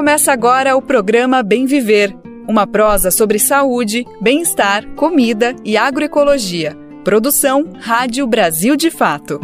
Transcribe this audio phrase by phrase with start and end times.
[0.00, 2.16] Começa agora o programa Bem Viver,
[2.48, 6.74] uma prosa sobre saúde, bem-estar, comida e agroecologia.
[7.04, 9.38] Produção Rádio Brasil de Fato.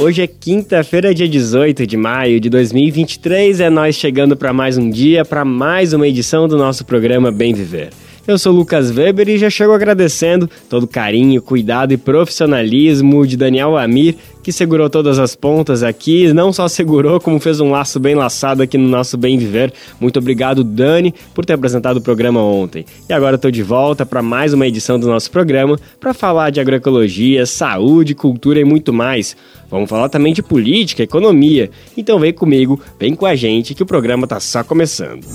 [0.00, 4.88] Hoje é quinta-feira, dia 18 de maio de 2023, é nós chegando para mais um
[4.88, 7.90] dia, para mais uma edição do nosso programa Bem Viver.
[8.24, 13.36] Eu sou Lucas Weber e já chego agradecendo todo o carinho, cuidado e profissionalismo de
[13.36, 14.14] Daniel Amir,
[14.44, 18.62] que segurou todas as pontas aqui, não só segurou, como fez um laço bem laçado
[18.62, 19.72] aqui no nosso Bem Viver.
[20.00, 22.84] Muito obrigado, Dani, por ter apresentado o programa ontem.
[23.08, 26.60] E agora estou de volta para mais uma edição do nosso programa para falar de
[26.60, 29.36] agroecologia, saúde, cultura e muito mais.
[29.68, 31.72] Vamos falar também de política, economia.
[31.96, 35.26] Então vem comigo, vem com a gente que o programa está só começando.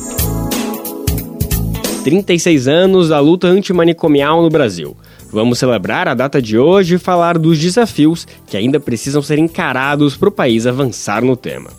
[2.08, 4.96] 36 anos da luta antimanicomial no Brasil.
[5.30, 10.16] Vamos celebrar a data de hoje e falar dos desafios que ainda precisam ser encarados
[10.16, 11.70] para o país avançar no tema.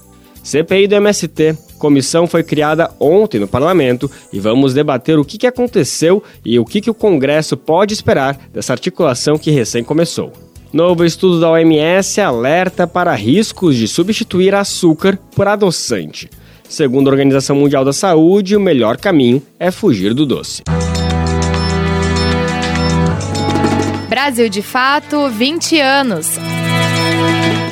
[0.44, 1.56] CPI do MST.
[1.78, 6.90] Comissão foi criada ontem no parlamento e vamos debater o que aconteceu e o que
[6.90, 10.30] o Congresso pode esperar dessa articulação que recém começou.
[10.70, 16.28] Novo estudo da OMS alerta para riscos de substituir açúcar por adoçante.
[16.68, 20.62] Segundo a Organização Mundial da Saúde, o melhor caminho é fugir do doce.
[24.08, 26.38] Brasil de Fato 20 anos.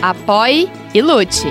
[0.01, 1.47] Apoie e lute.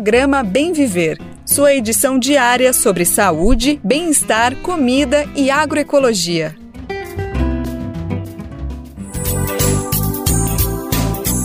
[0.00, 6.56] Programa Bem Viver sua edição diária sobre saúde, bem-estar, comida e agroecologia.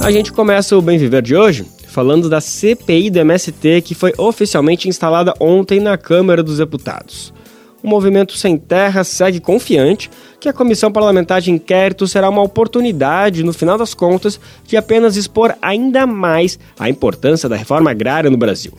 [0.02, 4.14] A gente começa o Bem Viver de hoje falando da CPI do MST que foi
[4.18, 7.34] oficialmente instalada ontem na Câmara dos Deputados.
[7.86, 10.10] O movimento Sem Terra segue confiante
[10.40, 15.16] que a Comissão Parlamentar de Inquérito será uma oportunidade, no final das contas, de apenas
[15.16, 18.72] expor ainda mais a importância da reforma agrária no Brasil.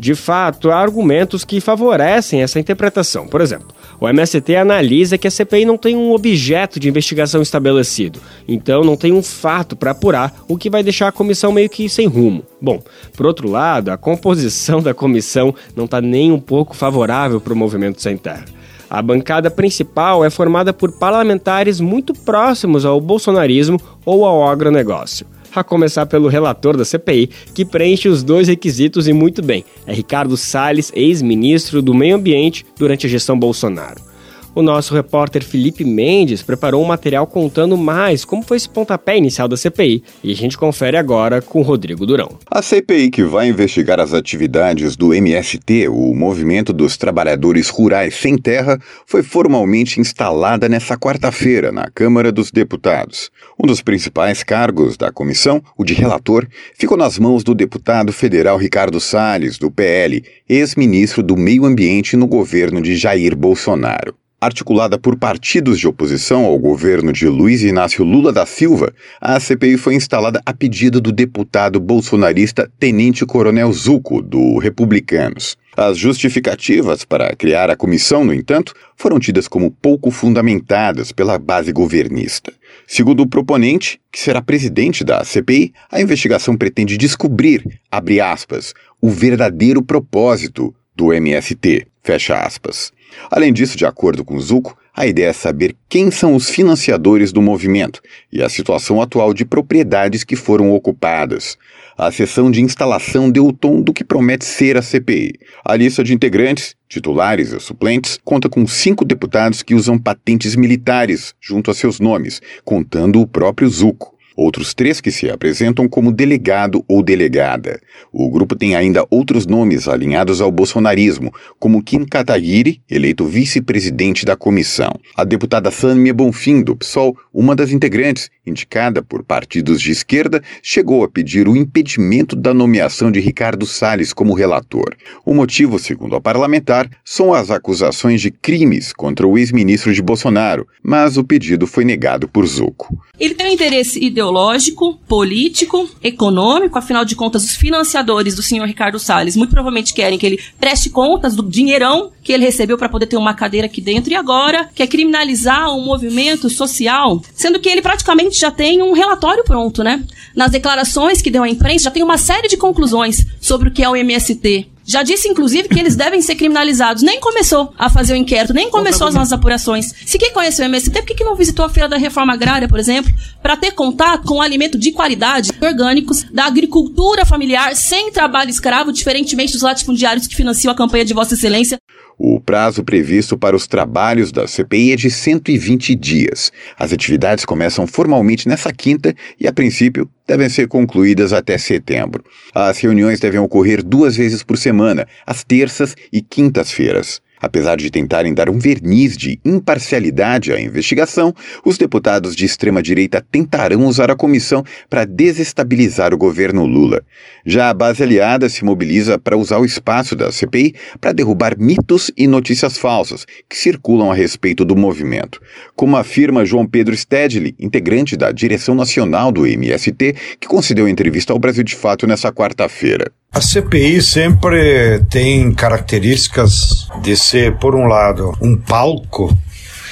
[0.00, 3.28] De fato, há argumentos que favorecem essa interpretação.
[3.28, 3.68] Por exemplo,
[4.00, 8.96] o MST analisa que a CPI não tem um objeto de investigação estabelecido, então não
[8.96, 12.42] tem um fato para apurar, o que vai deixar a comissão meio que sem rumo.
[12.62, 12.82] Bom,
[13.14, 17.56] por outro lado, a composição da comissão não está nem um pouco favorável para o
[17.56, 18.46] movimento sem terra.
[18.88, 25.64] A bancada principal é formada por parlamentares muito próximos ao bolsonarismo ou ao agronegócio a
[25.64, 29.64] começar pelo relator da CPI, que preenche os dois requisitos e muito bem.
[29.86, 34.09] É Ricardo Salles, ex-ministro do Meio Ambiente durante a gestão Bolsonaro.
[34.52, 39.46] O nosso repórter Felipe Mendes preparou um material contando mais como foi esse pontapé inicial
[39.46, 42.36] da CPI e a gente confere agora com Rodrigo Durão.
[42.50, 48.36] A CPI que vai investigar as atividades do MST, o Movimento dos Trabalhadores Rurais Sem
[48.36, 53.30] Terra, foi formalmente instalada nesta quarta-feira na Câmara dos Deputados.
[53.56, 56.44] Um dos principais cargos da comissão, o de relator,
[56.76, 62.26] ficou nas mãos do deputado federal Ricardo Salles, do PL, ex-ministro do Meio Ambiente no
[62.26, 64.16] governo de Jair Bolsonaro.
[64.42, 69.76] Articulada por partidos de oposição ao governo de Luiz Inácio Lula da Silva, a CPI
[69.76, 75.58] foi instalada a pedido do deputado bolsonarista Tenente Coronel Zuco, do Republicanos.
[75.76, 81.70] As justificativas para criar a comissão, no entanto, foram tidas como pouco fundamentadas pela base
[81.70, 82.50] governista.
[82.86, 88.72] Segundo o proponente, que será presidente da CPI, a investigação pretende descobrir, abre aspas,
[89.02, 92.90] o verdadeiro propósito do MST, fecha aspas.
[93.30, 97.40] Além disso, de acordo com Zuco, a ideia é saber quem são os financiadores do
[97.40, 98.00] movimento
[98.32, 101.56] e a situação atual de propriedades que foram ocupadas.
[101.96, 105.38] A sessão de instalação deu o tom do que promete ser a CPI.
[105.64, 111.34] A lista de integrantes, titulares e suplentes, conta com cinco deputados que usam patentes militares
[111.40, 114.19] junto a seus nomes, contando o próprio Zuco.
[114.36, 117.80] Outros três que se apresentam como delegado ou delegada.
[118.12, 124.36] O grupo tem ainda outros nomes alinhados ao bolsonarismo, como Kim Kataguiri, eleito vice-presidente da
[124.36, 124.92] comissão.
[125.16, 131.02] A deputada Sâmia Bonfim, do PSOL, uma das integrantes, indicada por partidos de esquerda, chegou
[131.02, 134.94] a pedir o impedimento da nomeação de Ricardo Salles como relator.
[135.24, 140.66] O motivo, segundo a parlamentar, são as acusações de crimes contra o ex-ministro de Bolsonaro,
[140.82, 143.00] mas o pedido foi negado por Zucco.
[143.18, 148.98] Ele tem um interesse ideológico, político, econômico, afinal de contas, os financiadores do senhor Ricardo
[148.98, 153.06] Salles muito provavelmente querem que ele preste contas do dinheirão que ele recebeu para poder
[153.06, 157.82] ter uma cadeira aqui dentro e agora quer criminalizar um movimento social, sendo que ele
[157.82, 160.02] praticamente já tem um relatório pronto, né?
[160.34, 163.82] Nas declarações que deu à imprensa, já tem uma série de conclusões sobre o que
[163.82, 164.68] é o MST.
[164.90, 167.02] Já disse, inclusive, que eles devem ser criminalizados.
[167.02, 169.94] Nem começou a fazer o inquérito, nem começou as nossas apurações.
[170.04, 172.66] Se quem conhece o MST, por que, que não visitou a Feira da Reforma Agrária,
[172.66, 178.50] por exemplo, para ter contato com alimento de qualidade, orgânicos, da agricultura familiar, sem trabalho
[178.50, 181.78] escravo, diferentemente dos latifundiários que financiam a campanha de Vossa Excelência?
[182.22, 186.52] O prazo previsto para os trabalhos da CPI é de 120 dias.
[186.78, 192.22] As atividades começam formalmente nessa quinta e, a princípio, devem ser concluídas até setembro.
[192.54, 197.22] As reuniões devem ocorrer duas vezes por semana, às terças e quintas-feiras.
[197.40, 201.34] Apesar de tentarem dar um verniz de imparcialidade à investigação,
[201.64, 207.02] os deputados de extrema-direita tentarão usar a comissão para desestabilizar o governo Lula.
[207.46, 212.10] Já a base aliada se mobiliza para usar o espaço da CPI para derrubar mitos
[212.16, 215.40] e notícias falsas que circulam a respeito do movimento.
[215.74, 221.38] Como afirma João Pedro Stedley, integrante da direção nacional do MST, que concedeu entrevista ao
[221.38, 223.10] Brasil de Fato nessa quarta-feira.
[223.32, 229.34] A CPI sempre tem características de ser, por um lado, um palco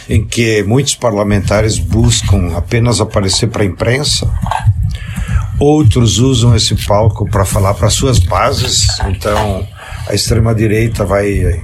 [0.08, 4.28] em que muitos parlamentares buscam apenas aparecer para a imprensa,
[5.58, 9.66] outros usam esse palco para falar para suas bases, então
[10.08, 11.62] a extrema-direita vai,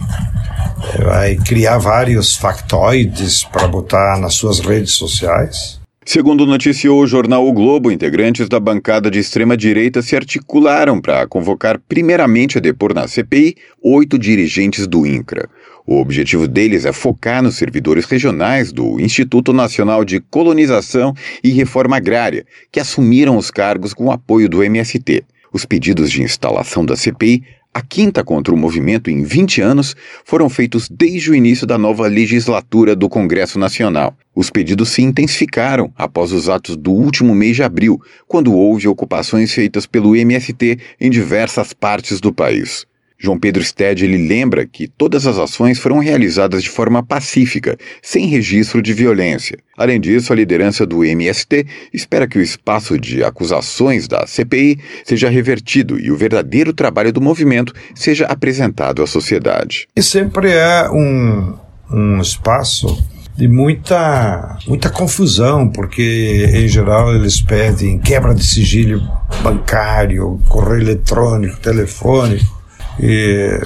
[1.04, 5.83] vai criar vários factoides para botar nas suas redes sociais.
[6.06, 11.80] Segundo noticiou o jornal O Globo, integrantes da bancada de extrema-direita se articularam para convocar
[11.88, 15.48] primeiramente a depor na CPI oito dirigentes do INCRA.
[15.86, 21.96] O objetivo deles é focar nos servidores regionais do Instituto Nacional de Colonização e Reforma
[21.96, 25.24] Agrária, que assumiram os cargos com apoio do MST.
[25.54, 30.48] Os pedidos de instalação da CPI a quinta contra o movimento em 20 anos foram
[30.48, 34.16] feitos desde o início da nova legislatura do Congresso Nacional.
[34.32, 39.52] Os pedidos se intensificaram após os atos do último mês de abril, quando houve ocupações
[39.52, 42.86] feitas pelo MST em diversas partes do país.
[43.18, 48.26] João Pedro Stede ele lembra que todas as ações foram realizadas de forma pacífica, sem
[48.26, 49.58] registro de violência.
[49.76, 55.28] Além disso, a liderança do MST espera que o espaço de acusações da CPI seja
[55.28, 59.88] revertido e o verdadeiro trabalho do movimento seja apresentado à sociedade.
[59.96, 61.54] E sempre é um,
[61.90, 63.02] um espaço
[63.36, 69.02] de muita, muita confusão, porque em geral eles pedem quebra de sigilo
[69.42, 72.53] bancário, correio eletrônico, telefônico.
[73.00, 73.60] E,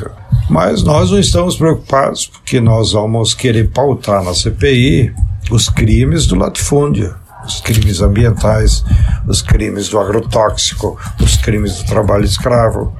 [0.48, 5.12] mas nós não estamos preocupados porque nós vamos querer pautar na CPI
[5.50, 7.14] os crimes do latifúndio,
[7.44, 8.84] os crimes ambientais,
[9.26, 12.94] os crimes do agrotóxico, os crimes do trabalho escravo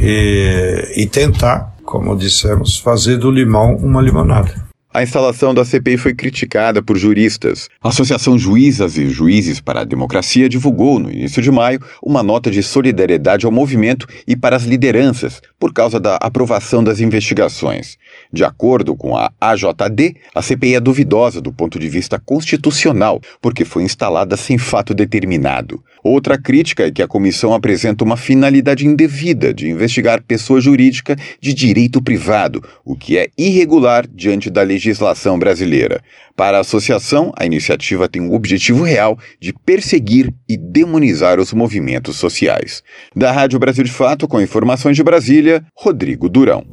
[0.00, 4.65] e, e tentar, como dissemos, fazer do limão uma limonada.
[4.96, 7.68] A instalação da CPI foi criticada por juristas.
[7.82, 12.50] A Associação Juízas e Juízes para a Democracia divulgou, no início de maio, uma nota
[12.50, 17.98] de solidariedade ao movimento e para as lideranças, por causa da aprovação das investigações.
[18.32, 23.66] De acordo com a AJD, a CPI é duvidosa do ponto de vista constitucional, porque
[23.66, 25.84] foi instalada sem fato determinado.
[26.08, 31.52] Outra crítica é que a comissão apresenta uma finalidade indevida de investigar pessoa jurídica de
[31.52, 36.00] direito privado, o que é irregular diante da legislação brasileira.
[36.36, 42.14] Para a associação, a iniciativa tem o objetivo real de perseguir e demonizar os movimentos
[42.14, 42.84] sociais.
[43.12, 46.64] Da Rádio Brasil de Fato, com informações de Brasília, Rodrigo Durão.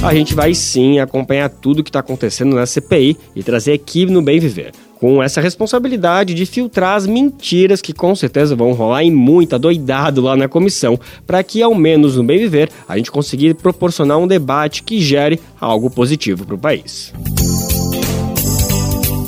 [0.00, 4.12] A gente vai sim acompanhar tudo o que está acontecendo na CPI e trazer equipe
[4.12, 9.04] no Bem Viver com essa responsabilidade de filtrar as mentiras que com certeza vão rolar
[9.04, 13.10] em muita doidado lá na comissão, para que ao menos no bem viver a gente
[13.10, 17.12] conseguir proporcionar um debate que gere algo positivo para o país.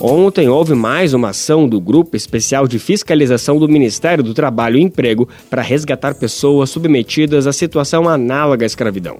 [0.01, 4.83] Ontem houve mais uma ação do Grupo Especial de Fiscalização do Ministério do Trabalho e
[4.83, 9.19] Emprego para resgatar pessoas submetidas a situação análoga à escravidão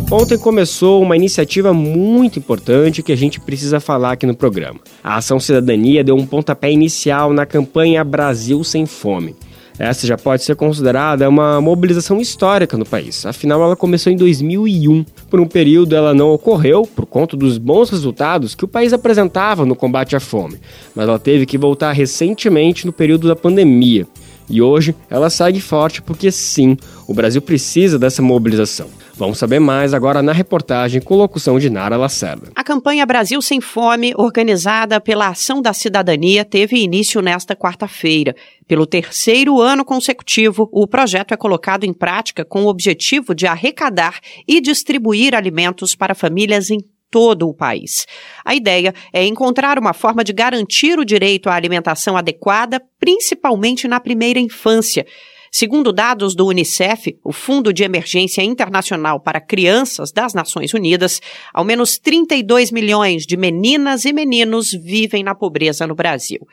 [0.08, 4.78] Ontem começou uma iniciativa muito importante que a gente precisa falar aqui no programa.
[5.02, 9.34] A Ação Cidadania deu um pontapé inicial na campanha Brasil Sem Fome.
[9.76, 15.04] Essa já pode ser considerada uma mobilização histórica no país, afinal ela começou em 2001.
[15.28, 19.66] Por um período ela não ocorreu por conta dos bons resultados que o país apresentava
[19.66, 20.60] no combate à fome,
[20.94, 24.06] mas ela teve que voltar recentemente no período da pandemia.
[24.48, 26.76] E hoje ela segue forte porque sim,
[27.08, 28.86] o Brasil precisa dessa mobilização.
[29.18, 32.50] Vamos saber mais agora na reportagem com locução de Nara Lacerda.
[32.54, 38.36] A campanha Brasil Sem Fome, organizada pela Ação da Cidadania, teve início nesta quarta-feira.
[38.68, 44.20] Pelo terceiro ano consecutivo, o projeto é colocado em prática com o objetivo de arrecadar
[44.46, 46.78] e distribuir alimentos para famílias em
[47.10, 48.04] todo o país.
[48.44, 53.98] A ideia é encontrar uma forma de garantir o direito à alimentação adequada, principalmente na
[53.98, 55.06] primeira infância.
[55.58, 61.18] Segundo dados do Unicef, o Fundo de Emergência Internacional para Crianças das Nações Unidas,
[61.50, 66.46] ao menos 32 milhões de meninas e meninos vivem na pobreza no Brasil.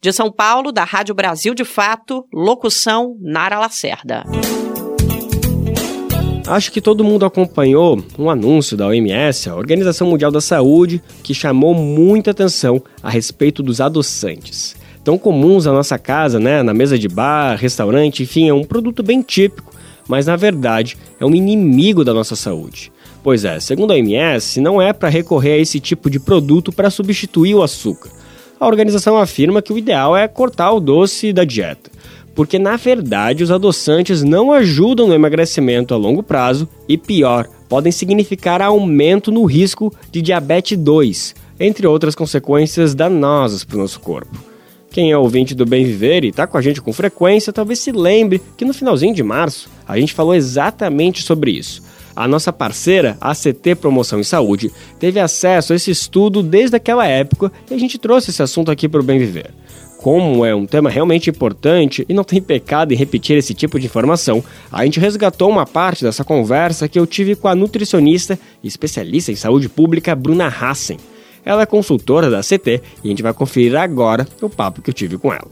[0.02, 4.24] De São Paulo, da Rádio Brasil de Fato, locução Nara Lacerda.
[6.46, 11.34] Acho que todo mundo acompanhou um anúncio da OMS, a Organização Mundial da Saúde, que
[11.34, 14.74] chamou muita atenção a respeito dos adoçantes
[15.04, 16.62] tão comuns na nossa casa, né?
[16.62, 19.72] Na mesa de bar, restaurante, enfim, é um produto bem típico,
[20.06, 22.92] mas na verdade é um inimigo da nossa saúde.
[23.22, 26.90] Pois é, segundo a OMS, não é para recorrer a esse tipo de produto para
[26.90, 28.10] substituir o açúcar.
[28.60, 31.90] A organização afirma que o ideal é cortar o doce da dieta,
[32.34, 37.92] porque na verdade os adoçantes não ajudam no emagrecimento a longo prazo e pior, podem
[37.92, 44.38] significar aumento no risco de diabetes 2, entre outras consequências danosas para o nosso corpo.
[44.90, 47.92] Quem é ouvinte do Bem Viver e está com a gente com frequência, talvez se
[47.92, 51.82] lembre que no finalzinho de março a gente falou exatamente sobre isso.
[52.16, 57.06] A nossa parceira, a ACT Promoção em Saúde, teve acesso a esse estudo desde aquela
[57.06, 59.52] época e a gente trouxe esse assunto aqui para o Bem Viver.
[59.98, 63.86] Como é um tema realmente importante e não tem pecado em repetir esse tipo de
[63.86, 68.68] informação, a gente resgatou uma parte dessa conversa que eu tive com a nutricionista e
[68.68, 70.96] especialista em saúde pública Bruna Hassen.
[71.48, 74.94] Ela é consultora da CT e a gente vai conferir agora o papo que eu
[74.94, 75.48] tive com ela.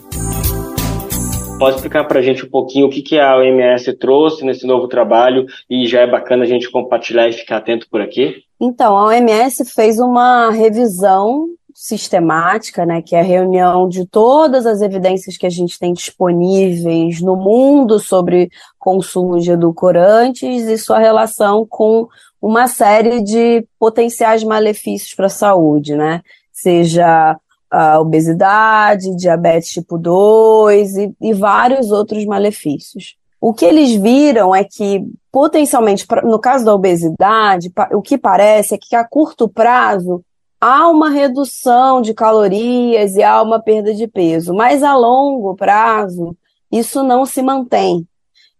[1.58, 4.88] Pode explicar para a gente um pouquinho o que, que a OMS trouxe nesse novo
[4.88, 8.42] trabalho e já é bacana a gente compartilhar e ficar atento por aqui?
[8.60, 14.82] Então, a OMS fez uma revisão sistemática, né, que é a reunião de todas as
[14.82, 21.66] evidências que a gente tem disponíveis no mundo sobre consumo de edulcorantes e sua relação
[21.66, 22.06] com
[22.46, 26.22] uma série de potenciais malefícios para a saúde, né?
[26.52, 27.36] Seja
[27.68, 33.16] a obesidade, diabetes tipo 2 e, e vários outros malefícios.
[33.40, 38.78] O que eles viram é que, potencialmente, no caso da obesidade, o que parece é
[38.80, 40.22] que a curto prazo
[40.60, 46.36] há uma redução de calorias e há uma perda de peso, mas a longo prazo
[46.70, 48.06] isso não se mantém.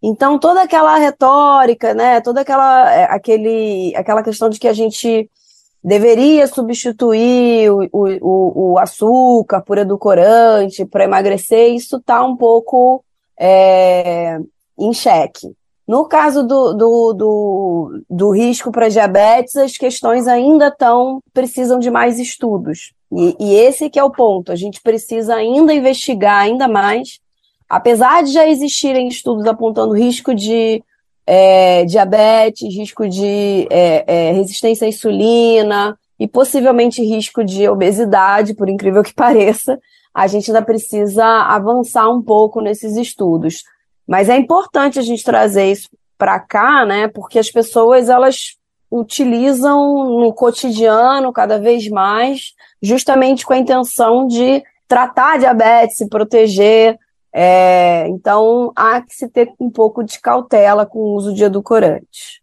[0.02, 5.28] Então, toda aquela retórica, né, toda aquela, é, aquele, aquela questão de que a gente
[5.82, 13.04] deveria substituir o, o, o açúcar por edulcorante para emagrecer, isso está um pouco
[13.38, 14.38] é,
[14.78, 15.54] em xeque.
[15.86, 21.90] No caso do, do, do, do risco para diabetes, as questões ainda estão, precisam de
[21.90, 22.92] mais estudos.
[23.12, 27.20] E, e esse que é o ponto, a gente precisa ainda investigar ainda mais
[27.68, 30.82] apesar de já existirem estudos apontando risco de
[31.26, 38.68] é, diabetes, risco de é, é, resistência à insulina e possivelmente risco de obesidade, por
[38.68, 39.78] incrível que pareça,
[40.14, 43.64] a gente ainda precisa avançar um pouco nesses estudos.
[44.06, 47.08] Mas é importante a gente trazer isso para cá, né?
[47.08, 48.56] Porque as pessoas elas
[48.90, 56.08] utilizam no cotidiano cada vez mais, justamente com a intenção de tratar a diabetes, se
[56.08, 56.96] proteger,
[57.34, 62.40] é, então, há que se ter um pouco de cautela com o uso de edulcorantes.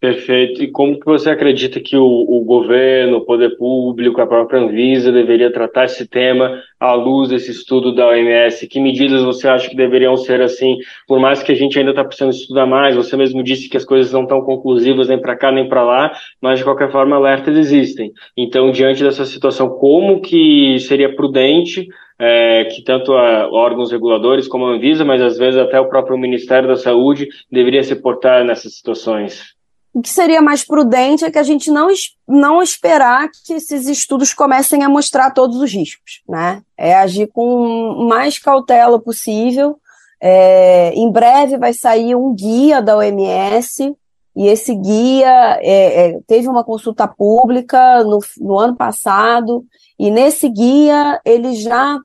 [0.00, 0.62] Perfeito.
[0.62, 5.10] E como que você acredita que o, o, governo, o poder público, a própria Anvisa
[5.10, 8.64] deveria tratar esse tema à luz desse estudo da OMS?
[8.68, 10.76] Que medidas você acha que deveriam ser assim?
[11.08, 13.84] Por mais que a gente ainda está precisando estudar mais, você mesmo disse que as
[13.84, 17.56] coisas não estão conclusivas nem para cá nem para lá, mas de qualquer forma alertas
[17.56, 18.12] existem.
[18.36, 21.88] Então, diante dessa situação, como que seria prudente
[22.18, 26.18] é, que tanto a, órgãos reguladores como a Anvisa, mas às vezes até o próprio
[26.18, 29.56] Ministério da Saúde deveria se portar nessas situações?
[29.94, 31.88] O que seria mais prudente é que a gente não,
[32.26, 36.62] não esperar que esses estudos comecem a mostrar todos os riscos, né?
[36.76, 39.78] É agir com mais cautela possível.
[40.20, 43.96] É, em breve vai sair um guia da OMS,
[44.36, 49.64] e esse guia é, é, teve uma consulta pública no, no ano passado,
[49.98, 51.98] e nesse guia ele já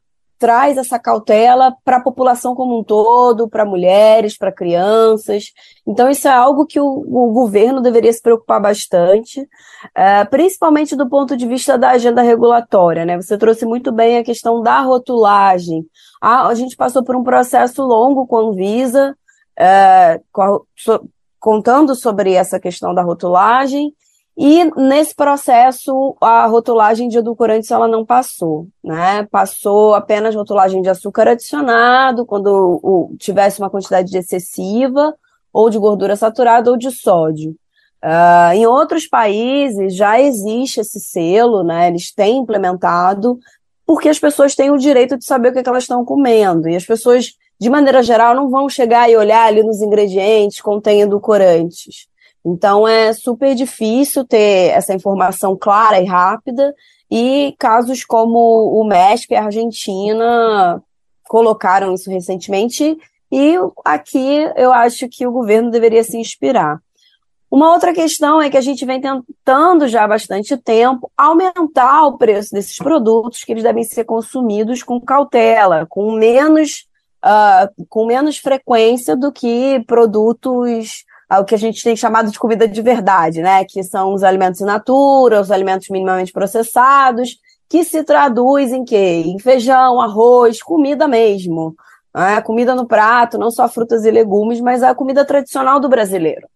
[0.43, 5.53] traz essa cautela para a população como um todo, para mulheres, para crianças.
[5.87, 9.47] Então, isso é algo que o, o governo deveria se preocupar bastante,
[9.95, 13.05] é, principalmente do ponto de vista da agenda regulatória.
[13.05, 13.15] Né?
[13.15, 15.85] Você trouxe muito bem a questão da rotulagem.
[16.21, 19.15] A, a gente passou por um processo longo com a Anvisa,
[19.57, 20.19] é,
[20.75, 23.93] so, contando sobre essa questão da rotulagem,
[24.35, 29.27] e nesse processo, a rotulagem de edulcorantes ela não passou, né?
[29.29, 35.13] Passou apenas rotulagem de açúcar adicionado, quando o, tivesse uma quantidade excessiva,
[35.51, 37.55] ou de gordura saturada, ou de sódio.
[38.03, 41.87] Uh, em outros países já existe esse selo, né?
[41.87, 43.37] Eles têm implementado,
[43.85, 46.67] porque as pessoas têm o direito de saber o que, é que elas estão comendo.
[46.67, 51.01] E as pessoas, de maneira geral, não vão chegar e olhar ali nos ingredientes contém
[51.01, 52.07] edulcorantes.
[52.45, 56.73] Então é super difícil ter essa informação clara e rápida,
[57.09, 58.39] e casos como
[58.79, 60.81] o México e a Argentina
[61.27, 62.97] colocaram isso recentemente,
[63.31, 66.79] e aqui eu acho que o governo deveria se inspirar.
[67.49, 72.17] Uma outra questão é que a gente vem tentando já há bastante tempo aumentar o
[72.17, 76.87] preço desses produtos, que eles devem ser consumidos com cautela, com menos,
[77.23, 81.05] uh, com menos frequência do que produtos
[81.39, 83.63] o que a gente tem chamado de comida de verdade, né?
[83.65, 87.37] Que são os alimentos in natura, os alimentos minimamente processados,
[87.69, 89.23] que se traduz em quê?
[89.25, 91.75] Em feijão, arroz, comida mesmo.
[92.13, 92.41] Né?
[92.41, 96.47] Comida no prato, não só frutas e legumes, mas a comida tradicional do brasileiro.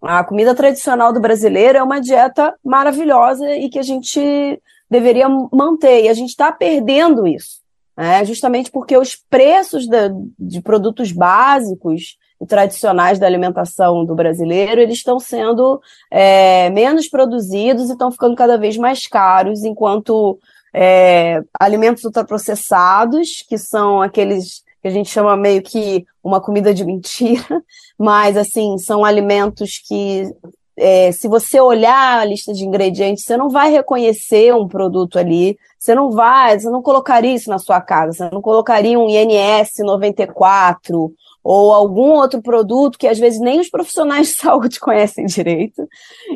[0.00, 6.04] A comida tradicional do brasileiro é uma dieta maravilhosa e que a gente deveria manter.
[6.04, 7.60] E a gente está perdendo isso.
[7.96, 8.24] Né?
[8.24, 12.16] Justamente porque os preços de, de produtos básicos
[12.46, 18.58] tradicionais da alimentação do brasileiro, eles estão sendo é, menos produzidos e estão ficando cada
[18.58, 20.38] vez mais caros, enquanto
[20.74, 26.84] é, alimentos ultraprocessados, que são aqueles que a gente chama meio que uma comida de
[26.84, 27.62] mentira,
[27.98, 30.30] mas assim, são alimentos que
[30.78, 35.58] é, se você olhar a lista de ingredientes, você não vai reconhecer um produto ali,
[35.78, 39.70] você não vai, você não colocaria isso na sua casa, você não colocaria um INS
[39.78, 41.12] 94
[41.48, 45.88] ou algum outro produto que às vezes nem os profissionais de saúde conhecem direito.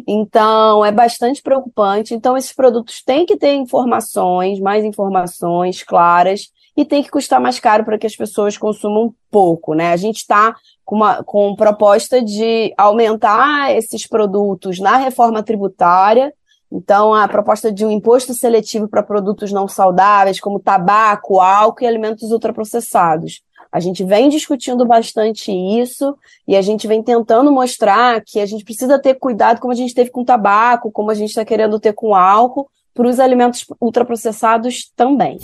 [0.06, 2.14] Então, é bastante preocupante.
[2.14, 6.42] Então, esses produtos têm que ter informações, mais informações claras,
[6.76, 9.92] e tem que custar mais caro para que as pessoas consumam pouco, né?
[9.92, 16.32] A gente está com, uma, com proposta de aumentar esses produtos na reforma tributária.
[16.72, 21.88] Então, a proposta de um imposto seletivo para produtos não saudáveis, como tabaco, álcool e
[21.88, 23.42] alimentos ultraprocessados.
[23.72, 28.64] A gente vem discutindo bastante isso e a gente vem tentando mostrar que a gente
[28.64, 31.92] precisa ter cuidado, como a gente teve com tabaco, como a gente está querendo ter
[31.92, 35.38] com álcool, para os alimentos ultraprocessados também.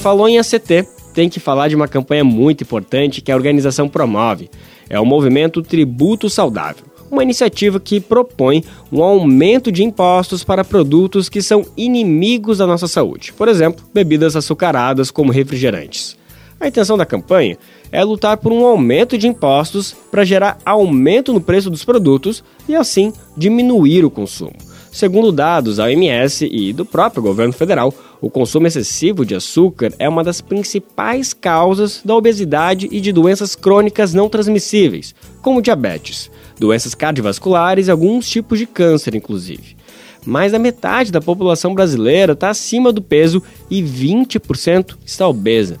[0.00, 4.50] Falou em ACT, tem que falar de uma campanha muito importante que a organização promove.
[4.90, 11.28] É o movimento Tributo Saudável uma iniciativa que propõe um aumento de impostos para produtos
[11.28, 16.16] que são inimigos da nossa saúde, por exemplo, bebidas açucaradas como refrigerantes.
[16.60, 17.56] A intenção da campanha
[17.90, 22.74] é lutar por um aumento de impostos para gerar aumento no preço dos produtos e
[22.74, 24.54] assim diminuir o consumo.
[24.90, 30.08] Segundo dados da OMS e do próprio governo federal, o consumo excessivo de açúcar é
[30.08, 36.94] uma das principais causas da obesidade e de doenças crônicas não transmissíveis, como diabetes doenças
[36.94, 39.76] cardiovasculares e alguns tipos de câncer, inclusive.
[40.24, 45.78] Mais da metade da população brasileira está acima do peso e 20% está obesa.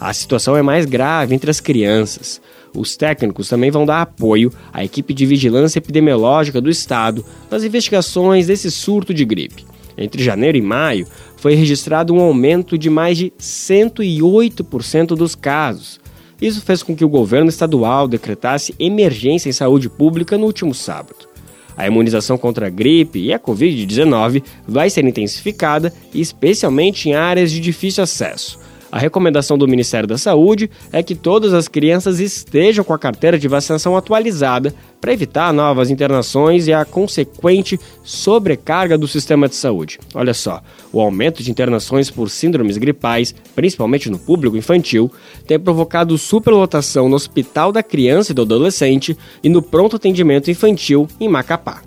[0.00, 2.40] A situação é mais grave entre as crianças.
[2.74, 8.46] Os técnicos também vão dar apoio à equipe de vigilância epidemiológica do estado nas investigações
[8.46, 9.71] desse surto de gripe.
[9.96, 16.00] Entre janeiro e maio, foi registrado um aumento de mais de 108% dos casos.
[16.40, 21.28] Isso fez com que o governo estadual decretasse emergência em saúde pública no último sábado.
[21.76, 27.60] A imunização contra a gripe e a Covid-19 vai ser intensificada, especialmente em áreas de
[27.60, 28.58] difícil acesso.
[28.92, 33.38] A recomendação do Ministério da Saúde é que todas as crianças estejam com a carteira
[33.38, 39.98] de vacinação atualizada para evitar novas internações e a consequente sobrecarga do sistema de saúde.
[40.14, 45.10] Olha só, o aumento de internações por síndromes gripais, principalmente no público infantil,
[45.46, 51.08] tem provocado superlotação no Hospital da Criança e do Adolescente e no pronto atendimento infantil
[51.18, 51.80] em Macapá.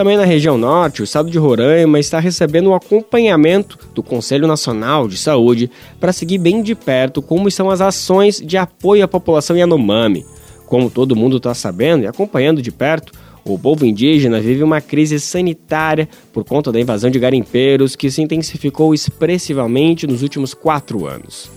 [0.00, 4.48] Também na região norte, o estado de Roraima está recebendo o um acompanhamento do Conselho
[4.48, 9.06] Nacional de Saúde para seguir bem de perto como estão as ações de apoio à
[9.06, 10.24] população Yanomami.
[10.64, 13.12] Como todo mundo está sabendo e acompanhando de perto,
[13.44, 18.22] o povo indígena vive uma crise sanitária por conta da invasão de garimpeiros que se
[18.22, 21.50] intensificou expressivamente nos últimos quatro anos.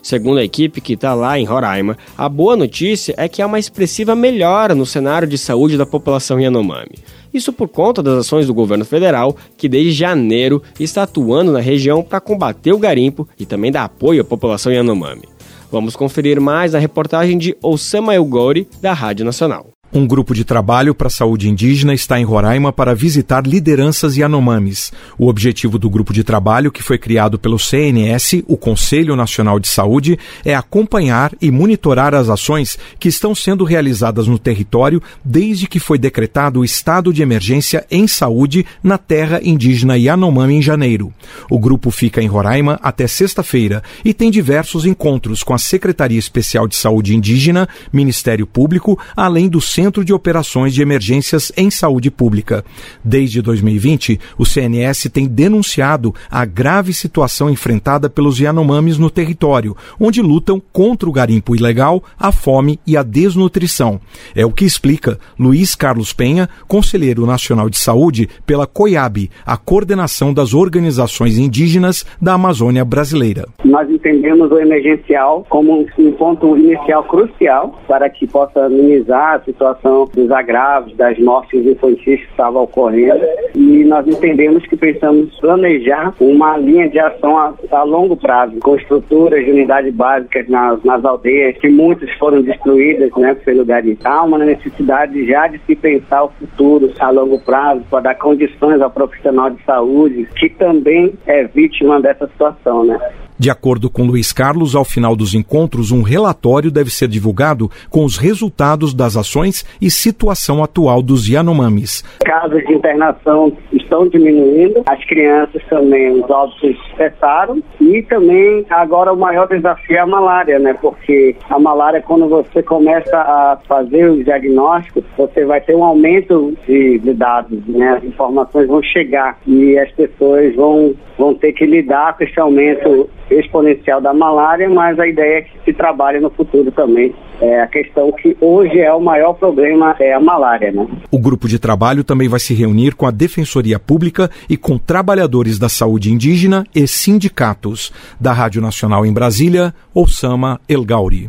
[0.00, 3.58] Segundo a equipe que está lá em Roraima, a boa notícia é que há uma
[3.58, 6.94] expressiva melhora no cenário de saúde da população Yanomami.
[7.32, 12.02] Isso por conta das ações do governo federal, que desde janeiro está atuando na região
[12.02, 15.28] para combater o garimpo e também dar apoio à população Yanomami.
[15.70, 19.77] Vamos conferir mais na reportagem de Osama Elgori, da Rádio Nacional.
[19.90, 24.92] Um grupo de trabalho para a saúde indígena está em Roraima para visitar lideranças Yanomamis.
[25.18, 29.66] O objetivo do grupo de trabalho, que foi criado pelo CNS, o Conselho Nacional de
[29.66, 35.80] Saúde, é acompanhar e monitorar as ações que estão sendo realizadas no território desde que
[35.80, 41.14] foi decretado o estado de emergência em saúde na terra indígena Yanomami em janeiro.
[41.48, 46.68] O grupo fica em Roraima até sexta-feira e tem diversos encontros com a Secretaria Especial
[46.68, 52.64] de Saúde Indígena, Ministério Público, além do Centro de Operações de Emergências em Saúde Pública.
[53.04, 60.20] Desde 2020, o CNS tem denunciado a grave situação enfrentada pelos Yanomamis no território, onde
[60.20, 64.00] lutam contra o garimpo ilegal, a fome e a desnutrição.
[64.34, 70.34] É o que explica Luiz Carlos Penha, conselheiro nacional de saúde pela COIAB, a coordenação
[70.34, 73.46] das organizações indígenas da Amazônia brasileira.
[73.64, 79.67] Nós entendemos o emergencial como um ponto inicial crucial para que possa minimizar a situação
[80.14, 83.24] dos agravos, das mortes infantis que estavam ocorrendo.
[83.54, 88.76] E nós entendemos que precisamos planejar uma linha de ação a, a longo prazo, com
[88.76, 94.02] estruturas de unidade básicas nas, nas aldeias, que muitas foram destruídas né, pelo garimpo.
[94.04, 98.80] Há uma necessidade já de se pensar o futuro a longo prazo, para dar condições
[98.80, 102.84] ao profissional de saúde, que também é vítima dessa situação.
[102.84, 102.98] Né?
[103.38, 108.04] De acordo com Luiz Carlos, ao final dos encontros, um relatório deve ser divulgado com
[108.04, 112.02] os resultados das ações e situação atual dos Yanomamis.
[112.24, 119.16] Casos de internação estão diminuindo, as crianças também, os óbitos cessaram e também agora o
[119.16, 120.74] maior desafio é a malária, né?
[120.74, 126.54] Porque a malária, quando você começa a fazer os diagnósticos, você vai ter um aumento
[126.66, 127.98] de, de dados, né?
[127.98, 133.08] As informações vão chegar e as pessoas vão, vão ter que lidar com esse aumento
[133.30, 137.14] exponencial da malária, mas a ideia é que se trabalhe no futuro também.
[137.40, 140.86] É a questão que hoje é o maior problema é a malária, né?
[141.10, 145.58] O grupo de trabalho também vai se reunir com a Defensoria Pública e com trabalhadores
[145.58, 147.92] da saúde indígena e sindicatos.
[148.20, 151.28] Da Rádio Nacional em Brasília, Osama El Gauri.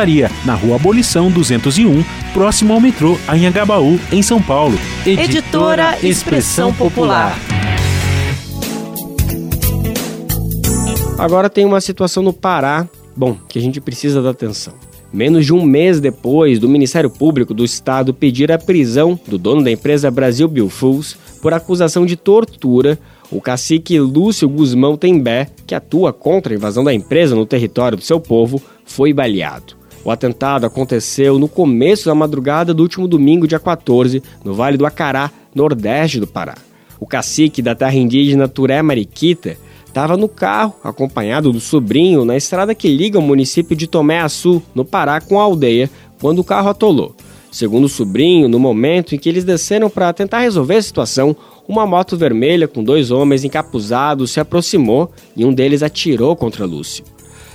[0.00, 4.78] livraria na Rua Abolição 201, próximo ao metrô Anhangabaú, em São Paulo.
[5.04, 7.38] Editora, editora Expressão Popular.
[11.18, 14.72] Agora tem uma situação no Pará, bom, que a gente precisa da atenção.
[15.12, 19.62] menos de um mês depois do Ministério Público do Estado pedir a prisão do dono
[19.62, 22.98] da empresa Brasil Biofoods por acusação de tortura,
[23.30, 28.04] o cacique Lúcio Guzmão Tembé, que atua contra a invasão da empresa no território do
[28.04, 29.79] seu povo, foi baleado.
[30.04, 34.86] O atentado aconteceu no começo da madrugada do último domingo, dia 14, no Vale do
[34.86, 36.54] Acará, nordeste do Pará.
[36.98, 42.74] O cacique da terra indígena Turé Mariquita estava no carro, acompanhado do sobrinho, na estrada
[42.74, 46.70] que liga o município de Tomé Açu, no Pará, com a aldeia, quando o carro
[46.70, 47.14] atolou.
[47.50, 51.36] Segundo o sobrinho, no momento em que eles desceram para tentar resolver a situação,
[51.66, 57.04] uma moto vermelha com dois homens encapuzados se aproximou e um deles atirou contra Lúcio.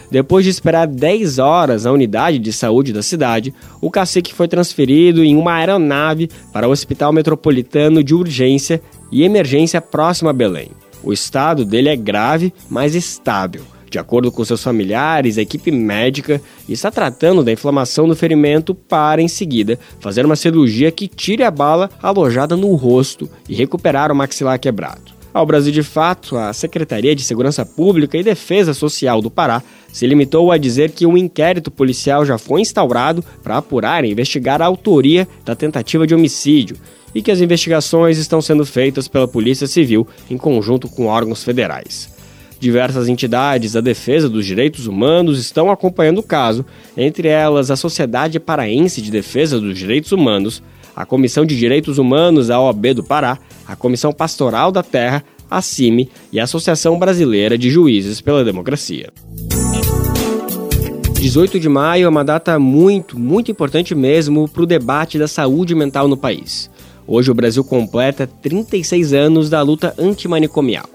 [0.10, 5.24] Depois de esperar 10 horas na unidade de saúde da cidade, o cacique foi transferido
[5.24, 10.70] em uma aeronave para o Hospital Metropolitano de Urgência e Emergência próximo a Belém.
[11.04, 13.64] O estado dele é grave, mas estável.
[13.90, 19.22] De acordo com seus familiares, a equipe médica está tratando da inflamação do ferimento para,
[19.22, 24.16] em seguida, fazer uma cirurgia que tire a bala alojada no rosto e recuperar o
[24.16, 25.16] maxilar quebrado.
[25.34, 29.62] Ao Brasil de Fato, a Secretaria de Segurança Pública e Defesa Social do Pará
[29.96, 34.62] se limitou a dizer que um inquérito policial já foi instaurado para apurar e investigar
[34.62, 36.76] a autoria da tentativa de homicídio
[37.14, 42.14] e que as investigações estão sendo feitas pela Polícia Civil em conjunto com órgãos federais.
[42.60, 46.66] Diversas entidades da defesa dos direitos humanos estão acompanhando o caso,
[46.98, 50.62] entre elas a Sociedade Paraense de Defesa dos Direitos Humanos,
[50.94, 55.62] a Comissão de Direitos Humanos da OAB do Pará, a Comissão Pastoral da Terra, a
[55.62, 59.10] CIMI e a Associação Brasileira de Juízes pela Democracia.
[61.20, 65.74] 18 de maio é uma data muito, muito importante mesmo para o debate da saúde
[65.74, 66.70] mental no país.
[67.08, 70.86] Hoje o Brasil completa 36 anos da luta antimanicomial.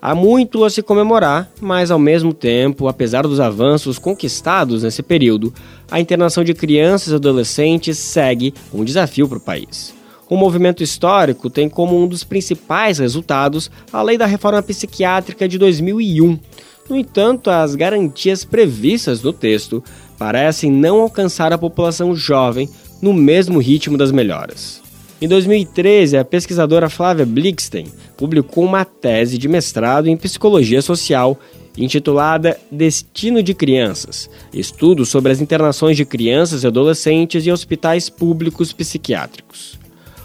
[0.00, 5.54] Há muito a se comemorar, mas ao mesmo tempo, apesar dos avanços conquistados nesse período,
[5.90, 9.94] a internação de crianças e adolescentes segue um desafio para o país.
[10.28, 15.58] O movimento histórico tem como um dos principais resultados a lei da reforma psiquiátrica de
[15.58, 16.38] 2001.
[16.88, 19.82] No entanto, as garantias previstas no texto
[20.18, 22.68] parecem não alcançar a população jovem
[23.00, 24.82] no mesmo ritmo das melhoras.
[25.20, 31.38] Em 2013, a pesquisadora Flávia Blixten publicou uma tese de mestrado em psicologia social
[31.76, 38.72] intitulada Destino de Crianças Estudo sobre as internações de crianças e adolescentes em hospitais públicos
[38.72, 39.81] psiquiátricos.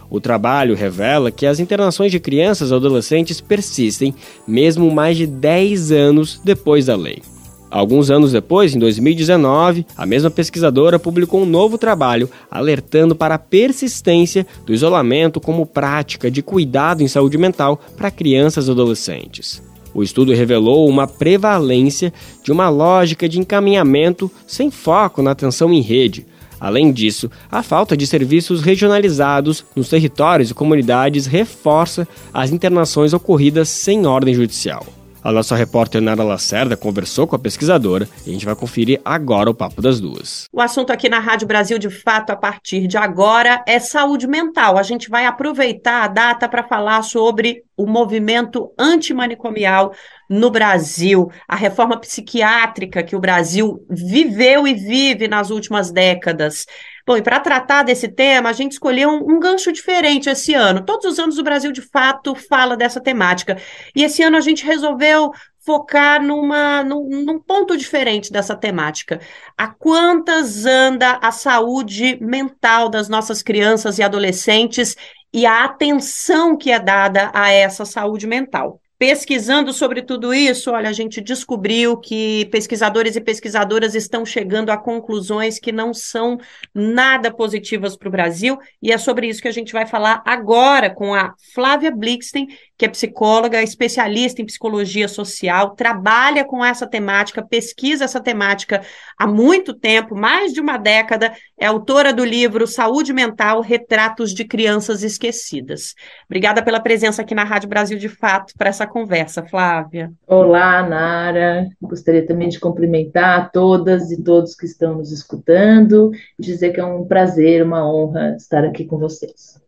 [0.09, 4.15] O trabalho revela que as internações de crianças e adolescentes persistem
[4.47, 7.21] mesmo mais de 10 anos depois da lei.
[7.69, 13.39] Alguns anos depois, em 2019, a mesma pesquisadora publicou um novo trabalho alertando para a
[13.39, 19.61] persistência do isolamento como prática de cuidado em saúde mental para crianças e adolescentes.
[19.93, 25.81] O estudo revelou uma prevalência de uma lógica de encaminhamento sem foco na atenção em
[25.81, 26.25] rede.
[26.59, 33.69] Além disso, a falta de serviços regionalizados nos territórios e comunidades reforça as internações ocorridas
[33.69, 34.85] sem ordem judicial.
[35.27, 39.49] A nossa repórter Nara Lacerda conversou com a pesquisadora e a gente vai conferir agora
[39.49, 40.45] o papo das duas.
[40.53, 44.77] O assunto aqui na Rádio Brasil, de fato, a partir de agora, é saúde mental.
[44.77, 49.93] A gente vai aproveitar a data para falar sobre o movimento antimanicomial
[50.29, 56.65] no Brasil, a reforma psiquiátrica que o Brasil viveu e vive nas últimas décadas.
[57.07, 60.83] Bom, e para tratar desse tema, a gente escolheu um, um, gancho diferente esse ano.
[60.83, 63.57] Todos os anos o Brasil, de fato, fala dessa temática.
[63.95, 65.31] E esse ano a gente resolveu
[65.65, 69.21] focar numa, num, num ponto diferente dessa temática.
[69.57, 74.93] A quantas anda a saúde mental das nossas crianças e adolescentes
[75.33, 78.81] e a atenção que é dada a essa saúde mental.
[78.99, 84.77] Pesquisando sobre tudo isso, olha, a gente descobriu que pesquisadores e pesquisadoras estão chegando a
[84.77, 86.39] conclusões que não são
[86.73, 90.89] nada positivas para o Brasil, e é sobre isso que a gente vai falar agora
[90.89, 97.45] com a Flávia Blixten, que é psicóloga, especialista em psicologia social, trabalha com essa temática,
[97.45, 98.81] pesquisa essa temática
[99.15, 104.43] há muito tempo, mais de uma década, é autora do livro Saúde Mental: Retratos de
[104.43, 105.93] Crianças Esquecidas.
[106.25, 110.11] Obrigada pela presença aqui na Rádio Brasil de Fato para essa conversa, Flávia.
[110.25, 111.67] Olá, Nara.
[111.81, 117.05] Gostaria também de cumprimentar todas e todos que estão nos escutando, dizer que é um
[117.05, 119.61] prazer, uma honra estar aqui com vocês.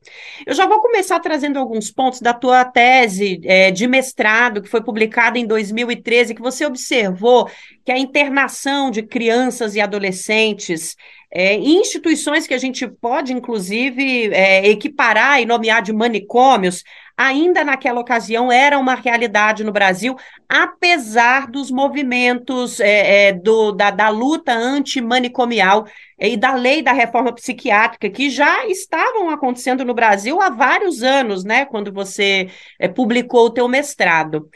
[0.45, 4.81] Eu já vou começar trazendo alguns pontos da tua tese é, de mestrado, que foi
[4.81, 7.49] publicada em 2013, que você observou
[7.85, 10.95] que a internação de crianças e adolescentes
[11.31, 16.83] é, em instituições que a gente pode, inclusive, é, equiparar e nomear de manicômios,
[17.19, 20.15] ainda naquela ocasião era uma realidade no Brasil,
[20.47, 25.85] apesar dos movimentos é, é, do, da, da luta antimanicomial
[26.17, 31.43] e da lei da reforma psiquiátrica, que já estavam acontecendo no Brasil há vários anos,
[31.43, 31.65] né?
[31.65, 32.49] Quando você
[32.79, 34.49] é, publicou o teu mestrado.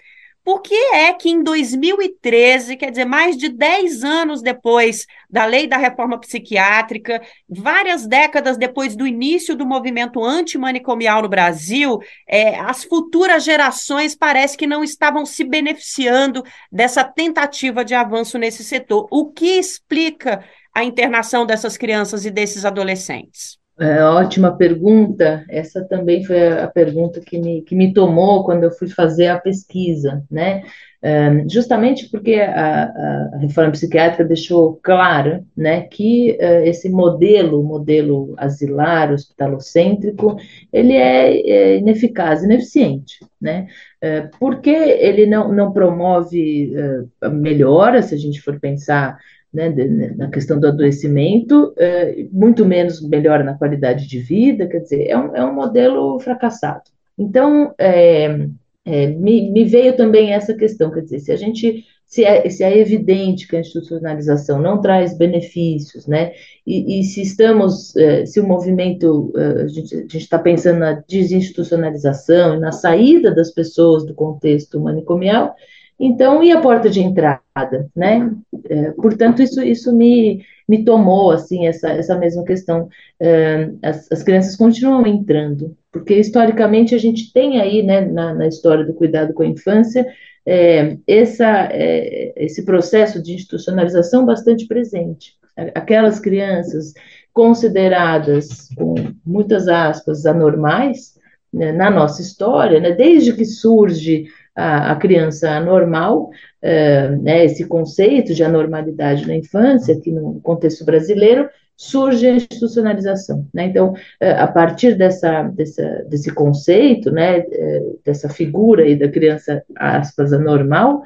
[0.43, 5.67] Por que é que em 2013, quer dizer, mais de 10 anos depois da lei
[5.67, 12.83] da reforma psiquiátrica, várias décadas depois do início do movimento antimanicomial no Brasil, é, as
[12.83, 19.07] futuras gerações parece que não estavam se beneficiando dessa tentativa de avanço nesse setor?
[19.09, 23.62] O que explica a internação dessas crianças e desses adolescentes?
[23.79, 25.43] É, ótima pergunta.
[25.49, 29.39] Essa também foi a pergunta que me, que me tomou quando eu fui fazer a
[29.39, 30.63] pesquisa, né?
[31.05, 38.33] É, justamente porque a, a, reforma psiquiátrica deixou claro, né, que é, esse modelo, modelo
[38.37, 40.37] asilar, hospitalocêntrico,
[40.71, 43.67] ele é, é ineficaz, ineficiente, né?
[43.99, 46.73] É, porque ele não, não promove
[47.21, 49.17] é, melhora, se a gente for pensar
[49.53, 49.69] né,
[50.17, 55.17] na questão do adoecimento, é, muito menos melhora na qualidade de vida, quer dizer, é
[55.17, 56.89] um, é um modelo fracassado.
[57.17, 58.47] Então, é,
[58.83, 62.63] é, me, me, veio também essa questão, quer dizer, se a gente, se é, se
[62.63, 66.31] é evidente que a institucionalização não traz benefícios, né,
[66.65, 67.93] e, e se estamos,
[68.25, 74.15] se o movimento, a gente está pensando na desinstitucionalização e na saída das pessoas do
[74.15, 75.53] contexto manicomial,
[75.99, 78.31] então, e a porta de entrada, né?
[78.69, 82.89] É, portanto, isso, isso me, me tomou, assim, essa, essa mesma questão.
[83.19, 88.47] É, as, as crianças continuam entrando, porque historicamente a gente tem aí, né, na, na
[88.47, 90.05] história do cuidado com a infância,
[90.45, 95.33] é, essa, é, esse processo de institucionalização bastante presente.
[95.75, 96.93] Aquelas crianças
[97.31, 101.13] consideradas, com muitas aspas, anormais,
[101.51, 104.25] né, na nossa história, né, desde que surge
[104.55, 106.29] a, a criança normal,
[106.63, 113.47] uh, né, esse conceito de anormalidade na infância, que no contexto brasileiro, surge a institucionalização.
[113.53, 113.65] Né?
[113.65, 113.95] Então, uh,
[114.37, 121.01] a partir dessa, dessa, desse conceito, né, uh, dessa figura aí da criança, aspas, anormal,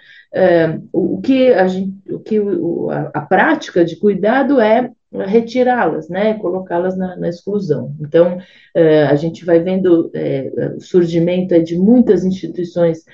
[0.93, 6.97] o que, a, gente, o que a, a prática de cuidado é retirá-las, né, colocá-las
[6.97, 7.95] na, na, exclusão.
[7.99, 13.05] Então, uh, a gente vai vendo uh, o surgimento de muitas instituições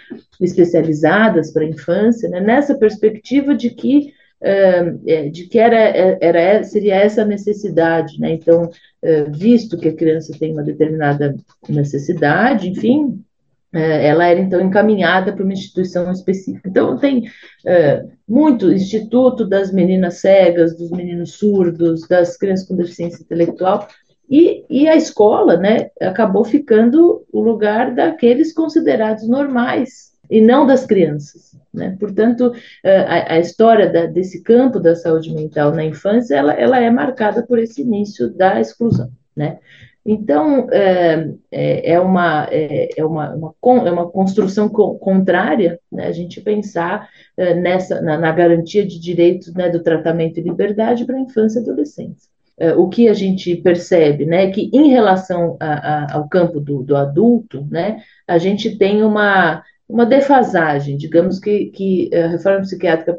[0.41, 5.77] especializadas para a infância, né, nessa perspectiva de que uh, de que era,
[6.19, 8.31] era seria essa necessidade, né?
[8.31, 8.69] Então,
[9.29, 11.35] visto que a criança tem uma determinada
[11.69, 13.32] necessidade, enfim, é,
[13.73, 16.69] ela era então encaminhada para uma instituição específica.
[16.69, 17.23] Então, tem
[17.65, 23.87] é, muito Instituto das Meninas Cegas, dos Meninos Surdos, das Crianças com Deficiência Intelectual,
[24.29, 30.85] e, e a escola né, acabou ficando o lugar daqueles considerados normais, e não das
[30.85, 31.55] crianças.
[31.73, 31.95] Né?
[31.99, 32.53] Portanto,
[32.83, 36.89] é, a, a história da, desse campo da saúde mental na infância, ela, ela é
[36.89, 39.09] marcada por esse início da exclusão.
[39.35, 39.59] Né?
[40.05, 43.55] Então, é, é, é uma, é, é, uma, uma,
[43.87, 48.99] é uma construção co contrária né, a gente pensar é, nessa, na, na, garantia de
[48.99, 52.29] direitos né, do tratamento e liberdade para a infância e adolescência.
[52.57, 56.83] É, o que a gente percebe né, que, em relação a, a, ao campo do,
[56.83, 63.17] do adulto, né, a gente tem uma, uma defasagem, digamos que, que a reforma psiquiátrica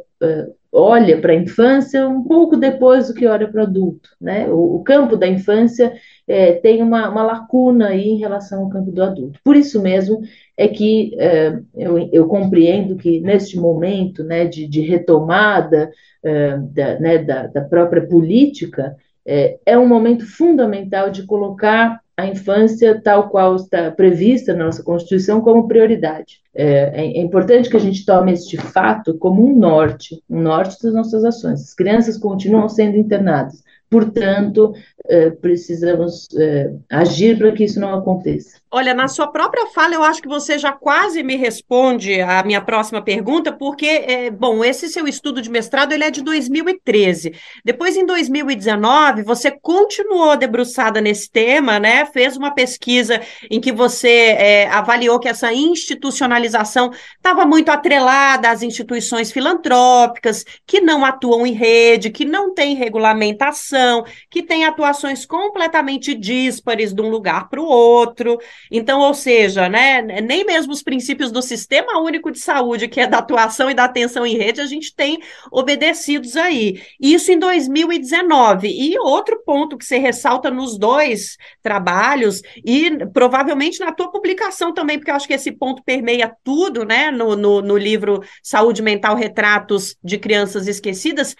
[0.74, 4.10] olha para a infância um pouco depois do que olha para o adulto.
[4.20, 4.48] Né?
[4.48, 5.94] O, o campo da infância
[6.26, 9.38] é, tem uma, uma, lacuna aí em relação ao campo do adulto.
[9.44, 10.20] Por isso mesmo
[10.56, 15.90] é que é, eu, eu, compreendo que neste momento né, de, de retomada
[16.22, 18.96] é, da, né, da, da, própria política,
[19.26, 24.82] é, é um momento fundamental de colocar a infância tal qual está prevista na nossa
[24.82, 26.40] Constituição como prioridade.
[26.54, 30.94] É, é, importante que a gente tome este fato como um norte, um norte das
[30.94, 31.60] nossas ações.
[31.60, 33.64] As crianças continuam sendo internadas,
[33.94, 34.74] portanto,
[35.06, 38.58] é, precisamos é, agir para que isso não aconteça.
[38.68, 42.60] Olha, na sua própria fala, eu acho que você já quase me responde a minha
[42.60, 47.34] próxima pergunta, porque, é, bom, esse seu estudo de mestrado ele é de 2013.
[47.64, 52.04] Depois, em 2019, você continuou debruçada nesse tema, né?
[52.06, 58.60] Fez uma pesquisa em que você é, avaliou que essa institucionalização estava muito atrelada às
[58.60, 63.83] instituições filantrópicas, que não atuam em rede, que não têm regulamentação
[64.30, 68.38] que tem atuações completamente díspares de um lugar para o outro.
[68.70, 73.06] Então, ou seja, né, nem mesmo os princípios do Sistema Único de Saúde, que é
[73.06, 75.18] da atuação e da atenção em rede, a gente tem
[75.50, 76.82] obedecidos aí.
[77.00, 78.68] Isso em 2019.
[78.68, 84.98] E outro ponto que você ressalta nos dois trabalhos, e provavelmente na tua publicação também,
[84.98, 89.14] porque eu acho que esse ponto permeia tudo, né, no, no, no livro Saúde Mental
[89.14, 91.34] Retratos de Crianças Esquecidas,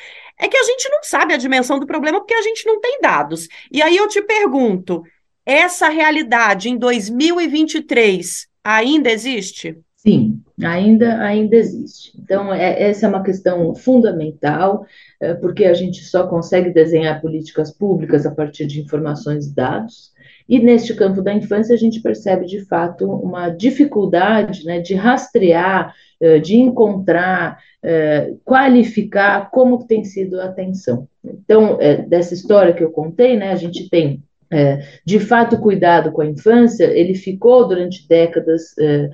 [0.45, 3.01] é que a gente não sabe a dimensão do problema porque a gente não tem
[3.01, 3.49] dados.
[3.73, 5.03] E aí eu te pergunto,
[5.45, 9.79] essa realidade em 2023 ainda existe?
[9.97, 12.13] Sim, ainda, ainda existe.
[12.19, 14.87] Então, é, essa é uma questão fundamental,
[15.19, 20.13] é, porque a gente só consegue desenhar políticas públicas a partir de informações e dados.
[20.49, 25.95] E neste campo da infância, a gente percebe de fato uma dificuldade né, de rastrear,
[26.21, 31.09] é, de encontrar, é, qualificar como tem sido a atenção.
[31.25, 36.13] Então, é, dessa história que eu contei, né, a gente tem é, de fato, cuidado
[36.13, 39.11] com a infância, ele ficou durante décadas é,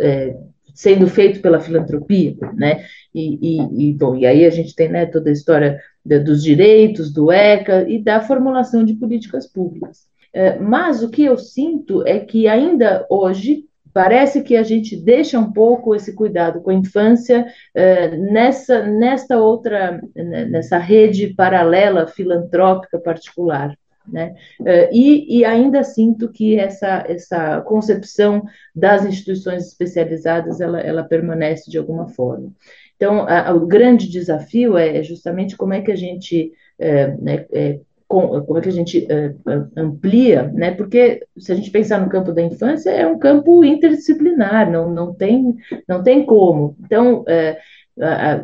[0.00, 0.36] é,
[0.74, 2.84] sendo feito pela filantropia, né?
[3.14, 6.42] E, e, e, bom, e aí a gente tem né, toda a história de, dos
[6.42, 10.06] direitos, do ECA e da formulação de políticas públicas.
[10.36, 15.38] É, mas o que eu sinto é que ainda hoje parece que a gente deixa
[15.38, 22.06] um pouco esse cuidado com a infância é, nessa, nesta outra, né, nessa rede paralela
[22.06, 23.74] filantrópica particular.
[24.06, 24.34] Né?
[24.64, 31.68] Eh, e, e, ainda sinto que essa, essa concepção das instituições especializadas ela, ela permanece
[31.68, 32.52] de alguma forma.
[32.94, 37.46] Então, a, o grande desafio é, é justamente como é que a gente é, né,
[37.50, 39.34] é, com, como é que a gente é,
[39.76, 40.70] amplia, né?
[40.72, 45.12] Porque se a gente pensar no campo da infância é um campo interdisciplinar, não, não
[45.12, 45.56] tem
[45.88, 46.76] não tem como.
[46.84, 47.24] Então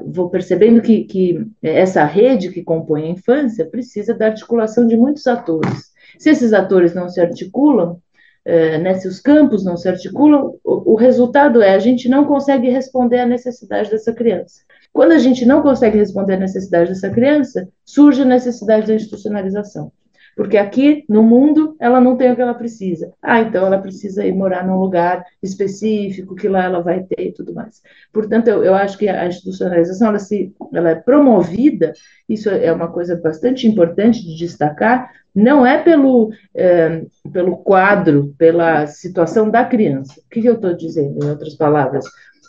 [0.06, 5.26] vou percebendo que, que essa rede que compõe a infância precisa da articulação de muitos
[5.26, 5.92] atores.
[6.18, 8.00] Se esses atores não se articulam,
[8.44, 12.68] né, se os campos não se articulam, o, o, resultado é a gente não consegue
[12.68, 14.62] responder à necessidade dessa criança.
[14.92, 19.90] Quando a gente não consegue responder à necessidade dessa criança, surge a necessidade da institucionalização.
[20.36, 23.12] Porque aqui no mundo ela não tem o que ela precisa.
[23.20, 27.32] Ah, então ela precisa ir morar num lugar específico, que lá ela vai ter e
[27.32, 27.82] tudo mais.
[28.12, 31.92] Portanto, eu, eu acho que a institucionalização ela, se, ela é promovida,
[32.28, 38.86] isso é uma coisa bastante importante de destacar, não é pelo, é, pelo quadro, pela
[38.86, 40.20] situação da criança.
[40.20, 42.04] O que, que eu estou dizendo, em outras palavras?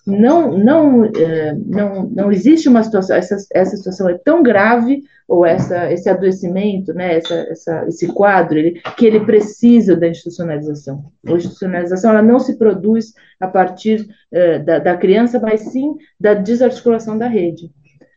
[0.06, 5.46] Não, não, é, não, não existe uma situação, essa, essa situação é tão grave, ou
[5.46, 11.06] essa, esse adoecimento, né, essa, essa, esse quadro, ele, que ele precisa da institucionalização.
[11.26, 16.34] A institucionalização ela não se produz a partir é, da, da criança, mas sim da
[16.34, 17.72] desarticulação da rede.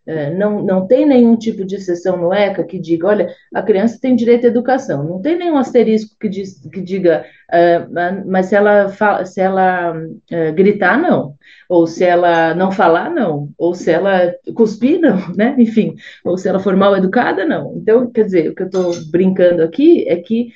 [0.06, 3.98] É, não, não tem nenhum tipo de exceção no ECA que diga, olha, a criança
[4.00, 5.02] tem direito à educação.
[5.02, 8.88] Não tem nenhum asterisco que, diz, que diga, uh, mas se ela,
[9.24, 11.34] se ela uh, gritar, não.
[11.68, 13.48] Ou se ela não falar, não.
[13.58, 15.56] Ou se ela cuspir, não, né?
[15.58, 17.74] Enfim, ou se ela for mal educada, não.
[17.76, 20.52] Então, quer dizer, o que eu estou brincando aqui é que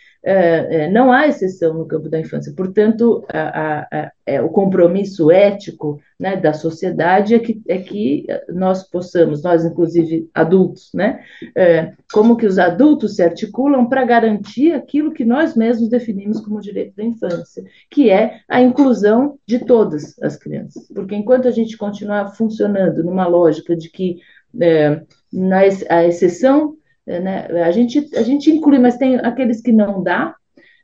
[0.93, 2.53] não há exceção no campo da infância.
[2.55, 8.27] Portanto, a, a, a, é, o compromisso ético né, da sociedade é que, é que
[8.49, 11.21] nós possamos, nós inclusive adultos, né,
[11.57, 16.61] é, como que os adultos se articulam para garantir aquilo que nós mesmos definimos como
[16.61, 20.87] direito da infância, que é a inclusão de todas as crianças.
[20.95, 24.18] Porque enquanto a gente continuar funcionando numa lógica de que
[24.61, 25.03] é,
[25.33, 26.77] na, a exceção
[27.07, 27.47] né?
[27.63, 30.35] A gente, a gente inclui, mas tem aqueles que não dá,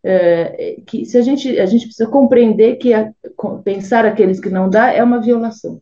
[0.04, 3.10] é, que se a gente, a gente precisa compreender que a,
[3.64, 5.80] pensar aqueles que não dá é uma violação.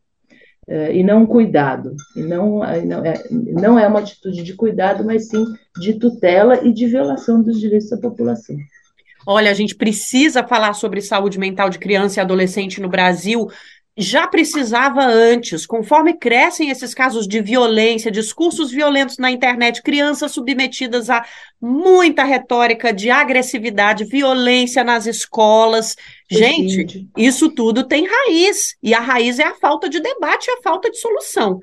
[0.66, 5.04] É, e não um cuidado, e não, não, é, não é uma atitude de cuidado,
[5.04, 5.44] mas sim
[5.78, 8.56] de tutela e de violação dos direitos da população.
[9.26, 13.46] Olha, a gente precisa falar sobre saúde mental de criança e adolescente no Brasil,
[13.96, 21.08] já precisava antes, conforme crescem esses casos de violência, discursos violentos na internet, crianças submetidas
[21.08, 21.24] a
[21.60, 25.96] muita retórica de agressividade, violência nas escolas.
[26.28, 30.90] Gente, isso tudo tem raiz, e a raiz é a falta de debate a falta
[30.90, 31.60] de solução.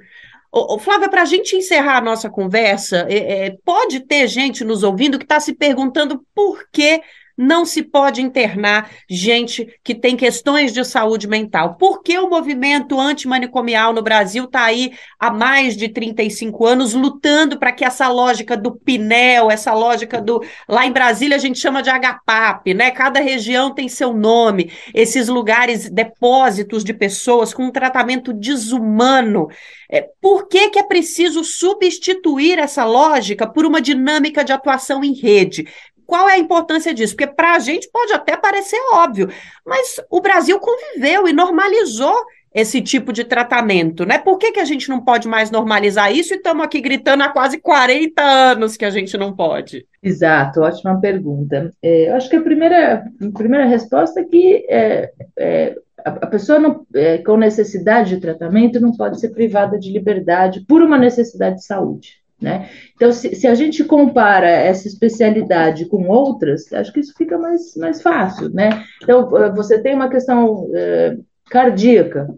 [0.54, 4.84] Ô, Flávia, para a gente encerrar a nossa conversa, é, é, pode ter gente nos
[4.84, 7.02] ouvindo que está se perguntando por que
[7.38, 11.76] não se pode internar gente que tem questões de saúde mental.
[11.76, 17.58] Por que o movimento antimanicomial no Brasil está aí há mais de 35 anos lutando
[17.58, 20.44] para que essa lógica do Pinel, essa lógica do.
[20.68, 22.92] Lá em Brasília a gente chama de HPAP, né?
[22.92, 24.72] Cada região tem seu nome.
[24.94, 29.48] Esses lugares, depósitos de pessoas com um tratamento desumano.
[29.90, 35.14] É, por que, que é preciso substituir essa lógica por uma dinâmica de atuação em
[35.14, 35.68] rede?
[36.12, 37.16] Qual é a importância disso?
[37.16, 39.30] Porque para a gente pode até parecer óbvio,
[39.66, 42.14] mas o Brasil conviveu e normalizou
[42.53, 44.18] esse tipo de tratamento, né?
[44.18, 47.30] Por que, que a gente não pode mais normalizar isso e estamos aqui gritando há
[47.30, 49.88] quase 40 anos que a gente não pode?
[50.03, 51.72] Exato, ótima pergunta.
[51.82, 56.59] É, eu acho que a primeira, a primeira resposta é que é, é, a, pessoa
[56.59, 61.55] não, é, com necessidade de tratamento não pode ser privada de liberdade por uma necessidade
[61.55, 62.21] de saúde.
[62.42, 62.70] Né?
[62.96, 67.76] Então, se, se, a gente compara essa especialidade com outras, acho que isso fica mais,
[67.76, 68.50] mais fácil.
[68.50, 68.84] Né?
[69.04, 71.18] Então, eh, você tem uma questão é,
[71.52, 72.34] cardíaca,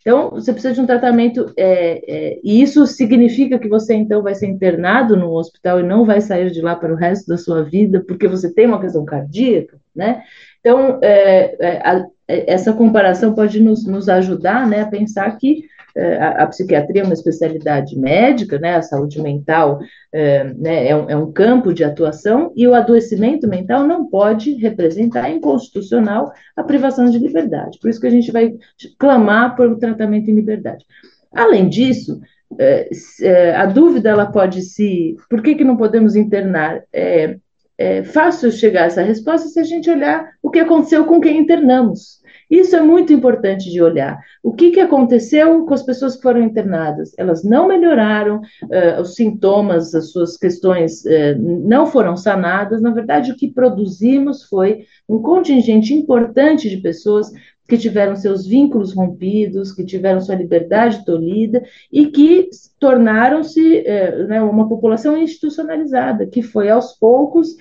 [0.00, 4.34] então você precisa de um tratamento, é, é, e isso significa que você então vai
[4.34, 7.62] ser internado no hospital e não vai sair de lá para o resto da sua
[7.62, 9.78] vida, porque você tem uma questão cardíaca.
[9.94, 10.22] Né?
[10.60, 10.98] Então,
[11.84, 15.64] a, essa comparação pode nos, nos ajudar né, a pensar que
[15.96, 19.80] a, a, psiquiatria é uma especialidade médica, né, a saúde mental
[20.12, 24.54] é, né, é, um, é, um, campo de atuação, e o adoecimento mental não pode
[24.54, 27.78] representar inconstitucional a privação de liberdade.
[27.80, 28.54] Por isso que a gente vai
[28.98, 30.84] clamar por um tratamento em liberdade.
[31.32, 32.20] Além disso,
[32.58, 32.88] é,
[33.22, 35.16] é a dúvida ela pode se.
[35.28, 36.82] Por que, que não podemos internar?
[36.92, 37.36] É,
[37.78, 41.38] é fácil chegar a essa resposta se a gente olhar o que aconteceu com quem
[41.38, 42.21] internamos.
[42.52, 44.20] Isso é muito importante de olhar.
[44.42, 47.14] O que, que aconteceu com as pessoas que foram internadas?
[47.16, 52.82] Elas não melhoraram, uh, os sintomas, as suas questões uh, não foram sanadas.
[52.82, 57.32] Na verdade, o que produzimos foi um contingente importante de pessoas
[57.66, 63.82] que tiveram seus vínculos rompidos, que tiveram sua liberdade tolhida e que tornaram-se
[64.28, 67.56] né, uma população institucionalizada, que foi aos poucos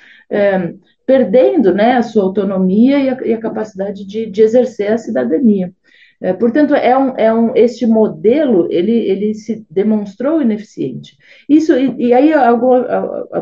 [1.12, 5.74] perdendo né, a sua autonomia e a, e a capacidade de, de, exercer a cidadania.
[6.22, 11.18] É, portanto, é um, é um, este modelo ele, ele se demonstrou ineficiente.
[11.50, 12.32] Isso e, e aí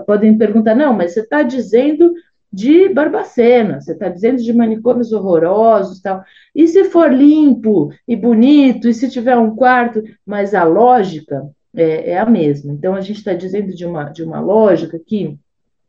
[0.08, 2.12] podem perguntar, não, mas você está dizendo
[2.52, 6.24] de Barbacena, você está dizendo de manicômios horrorosos, tal.
[6.56, 12.14] E se for limpo e bonito, e se tiver um quarto, mas a lógica é,
[12.14, 12.74] é a mesma.
[12.74, 15.38] Então a gente está dizendo de uma, de uma lógica que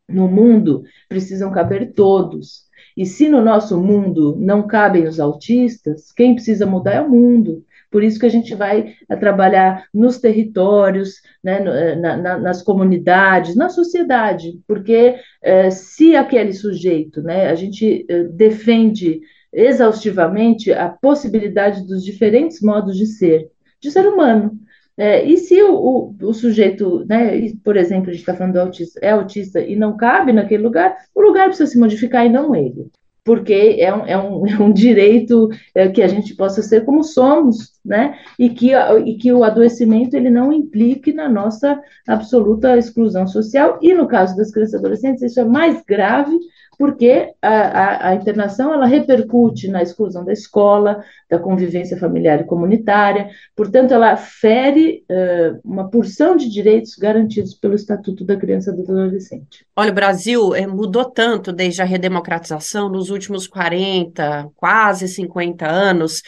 [0.09, 2.69] no mundo precisam caber todos.
[2.95, 7.63] E se no nosso mundo não cabem os autistas, quem precisa mudar é o mundo.
[7.89, 12.61] Por isso que a gente vai a trabalhar nos territórios, né, eh, na, na, nas
[12.61, 19.19] comunidades, na sociedade, porque eh, se aquele sujeito, né, a gente eh, defende
[19.51, 23.49] exaustivamente a possibilidade dos diferentes modos de ser,
[23.81, 24.57] de ser humano,
[24.97, 28.59] é, e se o, o, o, sujeito, né, por exemplo, a gente está falando do
[28.59, 32.55] autista, é autista e não cabe naquele lugar, o lugar precisa se modificar e não
[32.55, 32.91] ele.
[33.23, 37.03] Porque é um, é um, é um direito é, que a gente possa ser como
[37.03, 38.19] somos, né?
[38.37, 43.79] E que, e que o adoecimento ele não implique na nossa absoluta exclusão social.
[43.81, 46.37] E no caso das crianças e adolescentes, isso é mais grave,
[46.81, 52.43] porque a, a, a, internação ela repercute na exclusão da escola, da convivência familiar e
[52.43, 58.75] comunitária, portanto, ela fere uh, uma porção de direitos garantidos pelo Estatuto da Criança e
[58.75, 59.63] do Adolescente.
[59.75, 66.23] Olha, o Brasil é, mudou tanto desde a redemocratização nos últimos 40, quase 50 anos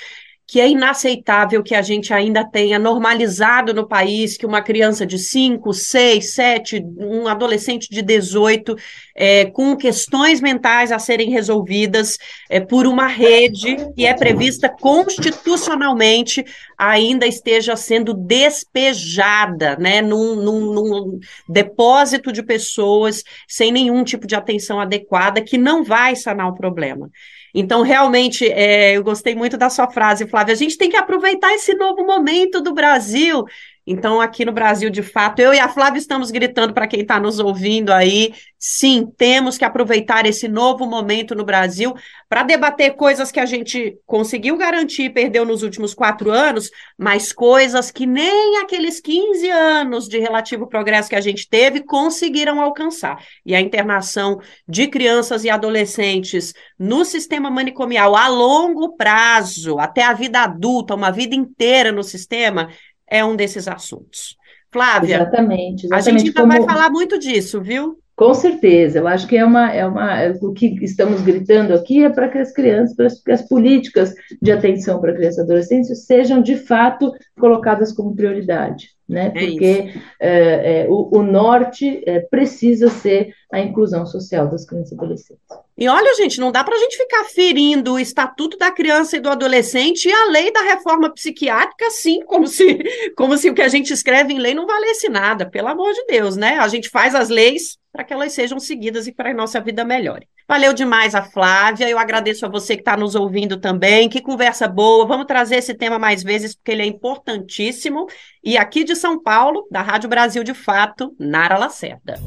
[0.45, 5.17] que é inaceitável que a gente ainda tenha normalizado no país que uma criança de
[5.17, 8.75] 5, 6, 7, um adolescente de 18,
[9.15, 12.17] é, com questões mentais a serem resolvidas
[12.49, 16.43] é, por uma rede que é prevista constitucionalmente,
[16.77, 24.35] ainda esteja sendo despejada né, num, num, num depósito de pessoas sem nenhum tipo de
[24.35, 27.09] atenção adequada, que não vai sanar o problema.
[27.53, 30.53] Então, realmente, é, eu gostei muito da sua frase, Flávia.
[30.53, 33.45] A gente tem que aproveitar esse novo momento do Brasil
[33.85, 37.19] então, aqui no Brasil, de fato, eu e a Flávia estamos gritando para quem está
[37.19, 38.33] nos ouvindo aí.
[38.57, 41.93] Sim, temos que aproveitar esse novo momento no Brasil
[42.29, 47.33] para debater coisas que a gente conseguiu garantir e perdeu nos últimos quatro anos, mas
[47.33, 53.21] coisas que nem aqueles 15 anos de relativo progresso que a gente teve conseguiram alcançar.
[53.45, 60.13] E a internação de crianças e adolescentes no sistema manicomial a longo prazo, até a
[60.13, 62.69] vida adulta, uma vida inteira no sistema
[63.13, 64.35] é um desses assuntos.
[64.71, 66.51] Flávia, exatamente, exatamente a gente ainda como...
[66.51, 67.99] vai falar muito disso, viu?
[68.15, 72.03] Com certeza, eu acho que é uma, é uma, é, o que estamos gritando aqui
[72.03, 75.95] é para que as crianças, para que as políticas de atenção para criança e adolescente
[75.95, 79.27] sejam de fato colocadas como prioridade, né?
[79.27, 84.91] É Porque é, é, o, o, norte é, precisa ser a inclusão social das crianças
[84.91, 85.62] e adolescentes.
[85.77, 89.19] E olha, gente, não dá para a gente ficar ferindo o Estatuto da Criança e
[89.19, 92.79] do Adolescente e a lei da reforma psiquiátrica, assim, como se,
[93.15, 96.05] como se o que a gente escreve em lei não valesse nada, pelo amor de
[96.05, 96.59] Deus, né?
[96.59, 99.85] A gente faz as leis para que elas sejam seguidas e para a nossa vida
[99.85, 100.27] melhore.
[100.47, 104.09] Valeu demais a Flávia, eu agradeço a você que está nos ouvindo também.
[104.09, 108.07] Que conversa boa, vamos trazer esse tema mais vezes, porque ele é importantíssimo.
[108.43, 112.19] E aqui de São Paulo, da Rádio Brasil de Fato, Nara Lacerda.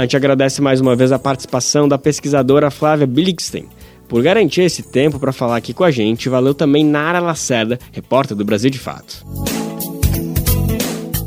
[0.00, 3.66] A gente agradece mais uma vez a participação da pesquisadora Flávia Billigstein.
[4.08, 8.34] Por garantir esse tempo para falar aqui com a gente, valeu também Nara Lacerda, repórter
[8.34, 9.22] do Brasil de Fato.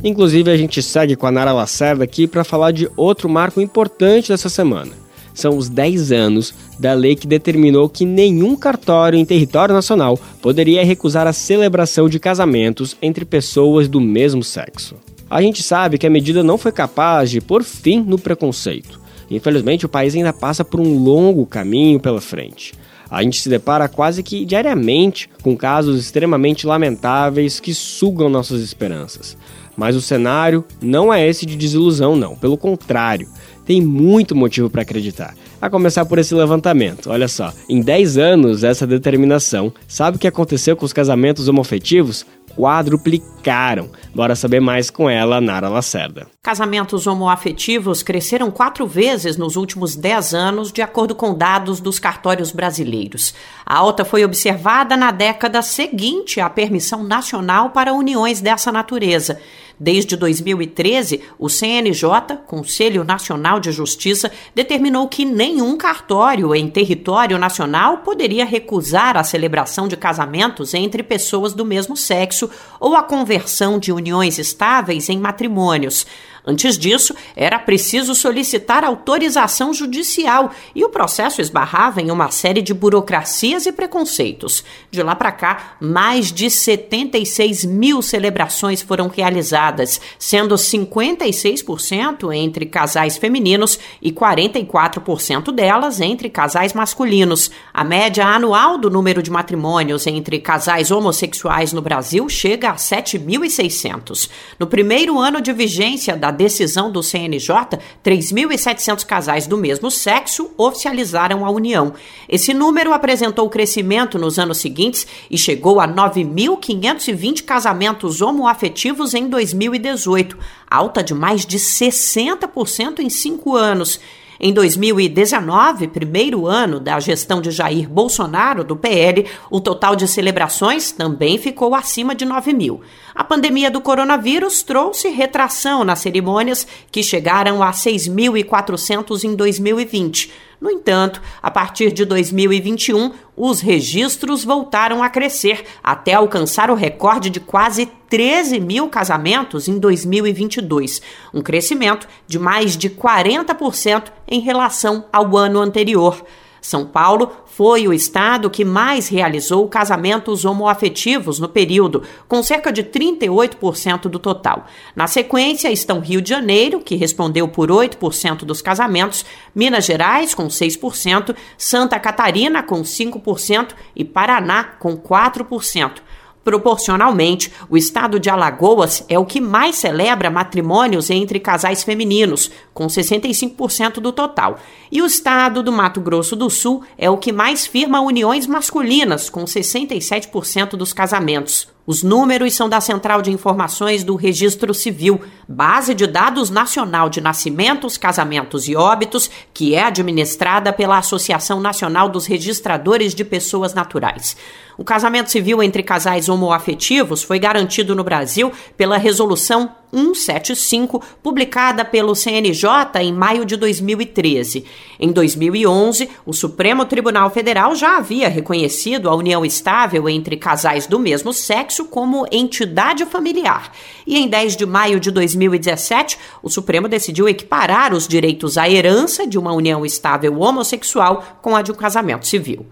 [0.04, 4.30] Inclusive, a gente segue com a Nara Lacerda aqui para falar de outro marco importante
[4.30, 4.92] dessa semana.
[5.36, 10.84] São os 10 anos da lei que determinou que nenhum cartório em território nacional poderia
[10.84, 14.96] recusar a celebração de casamentos entre pessoas do mesmo sexo.
[15.34, 19.02] A gente sabe que a medida não foi capaz de pôr fim no preconceito.
[19.32, 22.76] Infelizmente, o país ainda passa por um longo caminho pela frente.
[23.10, 29.36] A gente se depara quase que diariamente com casos extremamente lamentáveis que sugam nossas esperanças.
[29.76, 32.36] Mas o cenário não é esse de desilusão, não.
[32.36, 33.28] Pelo contrário,
[33.66, 35.36] tem muito motivo para acreditar.
[35.60, 37.10] A começar por esse levantamento.
[37.10, 39.74] Olha só, em 10 anos, essa determinação.
[39.88, 42.24] Sabe o que aconteceu com os casamentos homofetivos?
[42.56, 43.90] Quadruplicaram.
[44.14, 46.28] Bora saber mais com ela, Nara Lacerda.
[46.42, 52.52] Casamentos homoafetivos cresceram quatro vezes nos últimos dez anos, de acordo com dados dos cartórios
[52.52, 53.34] brasileiros.
[53.66, 59.40] A alta foi observada na década seguinte à permissão nacional para uniões dessa natureza.
[59.80, 67.98] Desde 2013, o CNJ, Conselho Nacional de Justiça, determinou que nenhum cartório em território nacional
[67.98, 72.50] poderia recusar a celebração de casamentos entre pessoas do mesmo sexo
[72.80, 76.06] ou a conversão de uniões estáveis em matrimônios.
[76.46, 82.74] Antes disso, era preciso solicitar autorização judicial e o processo esbarrava em uma série de
[82.74, 84.62] burocracias e preconceitos.
[84.92, 93.16] De lá para cá, mais de 76 mil celebrações foram realizadas, sendo 56% entre casais
[93.16, 97.50] femininos e 44% delas entre casais masculinos.
[97.74, 104.30] A média anual do número de matrimônios entre casais homossexuais no Brasil chega a 7.600.
[104.60, 111.46] No primeiro ano de vigência da decisão do CNJ, 3.700 casais do mesmo sexo oficializaram
[111.46, 111.94] a união.
[112.28, 120.38] Esse número apresentou crescimento nos anos seguintes e chegou a 9.520 casamentos homoafetivos em 2018,
[120.70, 124.00] alta de mais de 60% em cinco anos.
[124.46, 130.92] Em 2019, primeiro ano da gestão de Jair Bolsonaro, do PL, o total de celebrações
[130.92, 132.82] também ficou acima de 9 mil.
[133.16, 140.30] A pandemia do coronavírus trouxe retração nas cerimônias, que chegaram a 6.400 em 2020.
[140.64, 147.30] No entanto, a partir de 2021, os registros voltaram a crescer, até alcançar o recorde
[147.30, 151.02] de quase 13 mil casamentos em 2022,
[151.34, 156.24] um crescimento de mais de 40% em relação ao ano anterior.
[156.62, 162.84] São Paulo foi o estado que mais realizou casamentos homoafetivos no período, com cerca de
[162.84, 164.66] 38% do total.
[164.96, 169.24] Na sequência estão Rio de Janeiro, que respondeu por 8% dos casamentos,
[169.54, 176.02] Minas Gerais, com 6%, Santa Catarina, com 5% e Paraná, com 4%.
[176.44, 182.86] Proporcionalmente, o estado de Alagoas é o que mais celebra matrimônios entre casais femininos, com
[182.88, 184.60] 65% do total.
[184.92, 189.30] E o estado do Mato Grosso do Sul é o que mais firma uniões masculinas,
[189.30, 191.72] com 67% dos casamentos.
[191.86, 197.20] Os números são da Central de Informações do Registro Civil, base de dados nacional de
[197.20, 204.38] nascimentos, casamentos e óbitos, que é administrada pela Associação Nacional dos Registradores de Pessoas Naturais.
[204.78, 212.16] O casamento civil entre casais homoafetivos foi garantido no Brasil pela Resolução 175, publicada pelo
[212.16, 212.68] CNJ
[213.00, 214.66] em maio de 2013.
[215.00, 221.00] Em 2011, o Supremo Tribunal Federal já havia reconhecido a união estável entre casais do
[221.00, 223.72] mesmo sexo como entidade familiar.
[224.08, 229.28] E em 10 de maio de 2017, o Supremo decidiu equiparar os direitos à herança
[229.28, 232.66] de uma união estável homossexual com a de um casamento civil.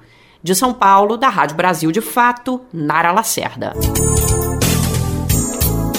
[0.43, 3.73] De São Paulo, da Rádio Brasil de Fato, Nara Lacerda.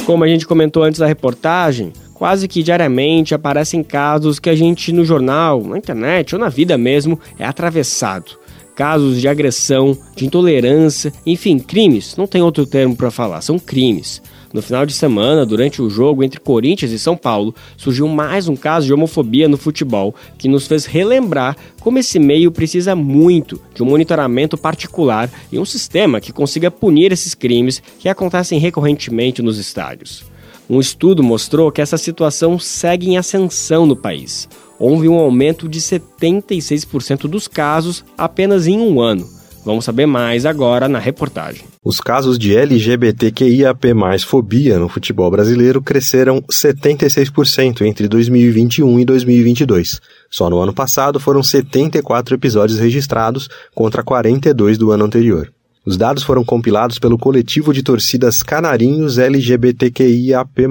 [0.04, 1.92] Como a gente comentou antes da reportagem,
[2.22, 6.78] Quase que diariamente aparecem casos que a gente no jornal, na internet ou na vida
[6.78, 8.38] mesmo é atravessado.
[8.76, 14.22] Casos de agressão, de intolerância, enfim, crimes, não tem outro termo para falar, são crimes.
[14.52, 18.56] No final de semana, durante o jogo entre Corinthians e São Paulo, surgiu mais um
[18.56, 23.82] caso de homofobia no futebol que nos fez relembrar como esse meio precisa muito de
[23.82, 29.56] um monitoramento particular e um sistema que consiga punir esses crimes que acontecem recorrentemente nos
[29.56, 30.22] estádios.
[30.68, 34.48] Um estudo mostrou que essa situação segue em ascensão no país.
[34.78, 39.41] Houve um aumento de 76% dos casos apenas em um ano.
[39.64, 41.64] Vamos saber mais agora na reportagem.
[41.84, 43.94] Os casos de LGBTQIAP+,
[44.26, 50.00] fobia no futebol brasileiro cresceram 76% entre 2021 e 2022.
[50.30, 55.52] Só no ano passado foram 74 episódios registrados contra 42 do ano anterior.
[55.84, 60.68] Os dados foram compilados pelo coletivo de torcidas Canarinhos LGBTQIAP+,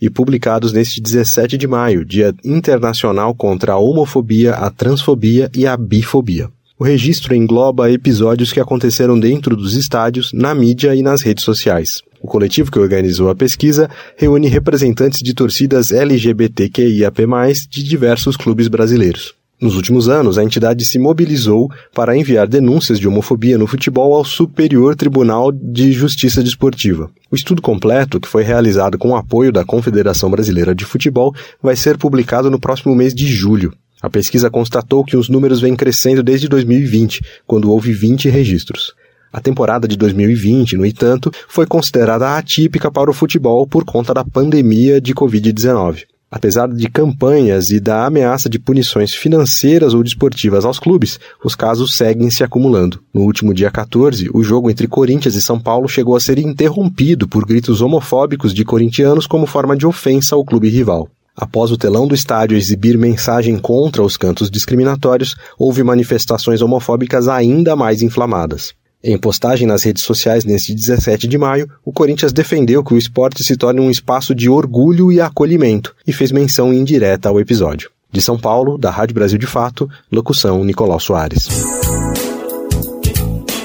[0.00, 5.76] e publicados neste 17 de maio, Dia Internacional contra a Homofobia, a Transfobia e a
[5.76, 6.53] Bifobia.
[6.76, 12.02] O registro engloba episódios que aconteceram dentro dos estádios, na mídia e nas redes sociais.
[12.20, 17.22] O coletivo que organizou a pesquisa reúne representantes de torcidas LGBTQIAP+,
[17.70, 19.34] de diversos clubes brasileiros.
[19.60, 24.24] Nos últimos anos, a entidade se mobilizou para enviar denúncias de homofobia no futebol ao
[24.24, 27.08] Superior Tribunal de Justiça Desportiva.
[27.30, 31.76] O estudo completo, que foi realizado com o apoio da Confederação Brasileira de Futebol, vai
[31.76, 33.72] ser publicado no próximo mês de julho.
[34.04, 38.92] A pesquisa constatou que os números vêm crescendo desde 2020, quando houve 20 registros.
[39.32, 44.22] A temporada de 2020, no entanto, foi considerada atípica para o futebol por conta da
[44.22, 46.02] pandemia de Covid-19.
[46.30, 51.96] Apesar de campanhas e da ameaça de punições financeiras ou desportivas aos clubes, os casos
[51.96, 53.00] seguem se acumulando.
[53.10, 57.26] No último dia 14, o jogo entre Corinthians e São Paulo chegou a ser interrompido
[57.26, 61.08] por gritos homofóbicos de corintianos como forma de ofensa ao clube rival.
[61.36, 67.74] Após o telão do estádio exibir mensagem contra os cantos discriminatórios, houve manifestações homofóbicas ainda
[67.74, 68.72] mais inflamadas.
[69.02, 73.42] Em postagem nas redes sociais neste 17 de maio, o Corinthians defendeu que o esporte
[73.42, 77.90] se torne um espaço de orgulho e acolhimento e fez menção indireta ao episódio.
[78.10, 81.48] De São Paulo, da Rádio Brasil de Fato, locução Nicolau Soares.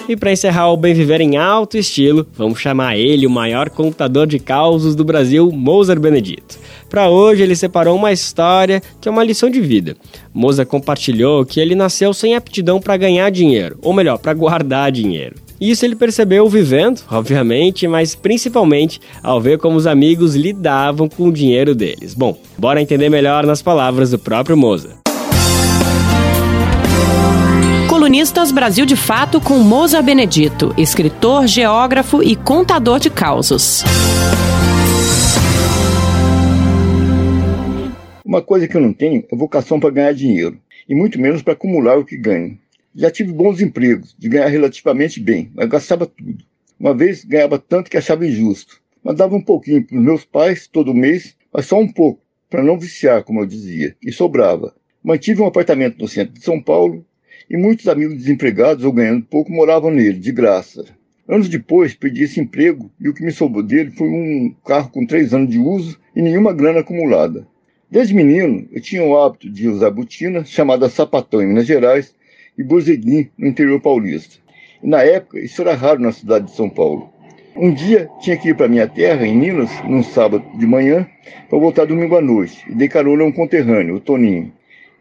[0.10, 4.26] E para encerrar o Bem Viver em alto estilo, vamos chamar ele, o maior contador
[4.26, 6.58] de causos do Brasil, Mozart Benedito.
[6.90, 9.96] Para hoje, ele separou uma história que é uma lição de vida.
[10.34, 15.36] Moza compartilhou que ele nasceu sem aptidão para ganhar dinheiro, ou melhor, para guardar dinheiro.
[15.62, 21.32] Isso ele percebeu vivendo, obviamente, mas principalmente ao ver como os amigos lidavam com o
[21.32, 22.16] dinheiro deles.
[22.16, 25.09] Bom, bora entender melhor nas palavras do próprio Moza.
[28.10, 33.84] Colunistas Brasil de Fato com Moza Benedito, escritor, geógrafo e contador de causos.
[38.26, 41.54] Uma coisa que eu não tenho é vocação para ganhar dinheiro, e muito menos para
[41.54, 42.58] acumular o que ganho.
[42.96, 46.44] Já tive bons empregos, de ganhar relativamente bem, mas gastava tudo.
[46.80, 48.82] Uma vez ganhava tanto que achava injusto.
[49.04, 52.80] Mandava um pouquinho para os meus pais todo mês, mas só um pouco, para não
[52.80, 54.74] viciar, como eu dizia, e sobrava.
[55.04, 57.06] Mantive um apartamento no centro de São Paulo
[57.50, 60.86] e muitos amigos desempregados ou ganhando pouco moravam nele, de graça.
[61.28, 65.06] Anos depois, perdi esse emprego e o que me sobrou dele foi um carro com
[65.06, 67.48] três anos de uso e nenhuma grana acumulada.
[67.92, 72.14] Desde menino, eu tinha o hábito de usar botina, chamada sapatão em Minas Gerais,
[72.58, 74.38] e bozeguim no interior paulista.
[74.84, 77.12] E na época, isso era raro na cidade de São Paulo.
[77.56, 81.08] Um dia, tinha que ir para minha terra, em Minas, num sábado de manhã,
[81.50, 84.52] para voltar domingo à noite, e dei carona a um conterrâneo, o Toninho.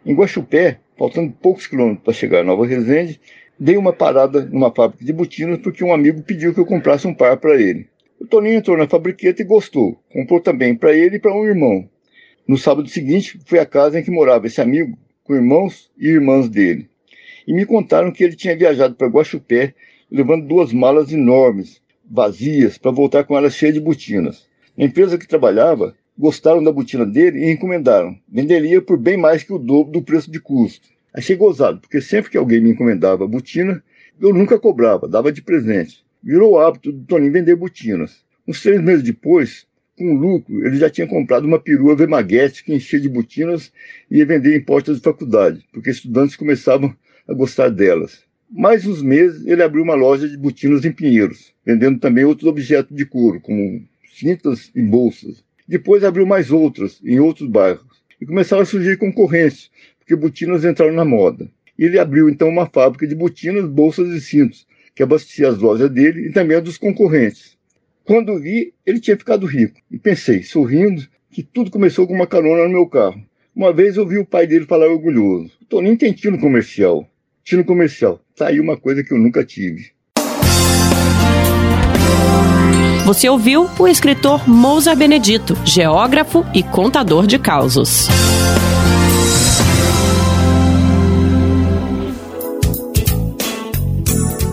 [0.05, 3.21] Em Guaxupé, faltando poucos quilômetros para chegar a Nova Resende,
[3.59, 7.15] dei uma parada numa fábrica de botinas porque um amigo pediu que eu comprasse um
[7.15, 7.87] par para ele.
[8.21, 9.97] O Toninho entrou na fabriqueta e gostou.
[10.13, 11.89] Comprou também para ele e para um irmão.
[12.47, 16.49] No sábado seguinte, fui à casa em que morava esse amigo, com irmãos e irmãs
[16.49, 16.89] dele.
[17.47, 19.75] E me contaram que ele tinha viajado para Guaxupé,
[20.11, 21.81] levando duas malas enormes,
[22.11, 24.49] vazias, para voltar com elas cheias de botinas.
[24.77, 28.19] Na empresa que trabalhava, gostaram da botina dele e encomendaram.
[28.29, 30.89] Venderia por bem mais que o dobro do preço de custo.
[31.15, 33.83] Achei gozado, porque sempre que alguém me encomendava botina,
[34.21, 36.05] eu nunca cobrava, dava de presente.
[36.23, 38.25] Virou o hábito do Toninho vender botinas.
[38.47, 39.67] Uns três meses depois,
[39.97, 43.73] com lucro, ele já tinha comprado uma perua Vemaguete que enchia de botinas
[44.11, 46.95] e ia vender em portas de faculdade, porque estudantes começavam
[47.29, 48.25] a gostar delas.
[48.51, 52.97] Mais uns meses, ele abriu uma loja de botinas em Pinheiros, vendendo também outros objetos
[52.97, 55.45] de couro, como cintas e bolsas.
[55.69, 57.85] Depois abriu mais outras, em outros bairros.
[58.19, 61.51] E começaram a surgir concorrentes, porque botinas entraram na moda.
[61.79, 66.27] Ele abriu então uma fábrica de botinas, bolsas e cintos, que abastecia as lojas dele
[66.27, 67.59] e também a dos concorrentes.
[68.03, 69.79] Quando vi, ele tinha ficado rico.
[69.91, 73.23] E pensei, sorrindo, que tudo começou com uma carona no meu carro.
[73.55, 77.07] Uma vez eu vi o pai dele falar orgulhoso: Toninho tem tino comercial.
[77.45, 78.21] Tino comercial.
[78.35, 79.91] Tá aí uma coisa que eu nunca tive.
[83.09, 88.07] Você ouviu o escritor Mousa Benedito, geógrafo e contador de causos.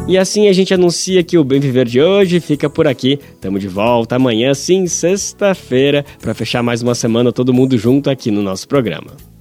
[0.08, 3.20] E assim a gente anuncia que o Bem Viver de hoje fica por aqui.
[3.42, 8.32] Tamo de volta amanhã, sim, sexta-feira, para fechar mais uma semana todo mundo junto aqui
[8.32, 9.35] no nosso programa.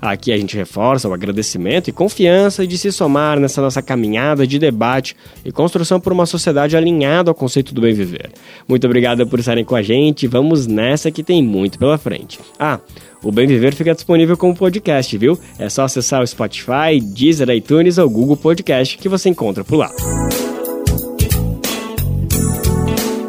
[0.00, 4.58] Aqui a gente reforça o agradecimento e confiança de se somar nessa nossa caminhada de
[4.58, 8.30] debate e construção por uma sociedade alinhada ao conceito do bem viver.
[8.66, 10.26] Muito obrigado por estarem com a gente.
[10.26, 12.38] Vamos nessa que tem muito pela frente.
[12.58, 12.80] Ah,
[13.22, 15.38] o Bem Viver fica disponível como podcast, viu?
[15.58, 19.90] É só acessar o Spotify, Deezer, iTunes ou Google Podcast que você encontra por lá.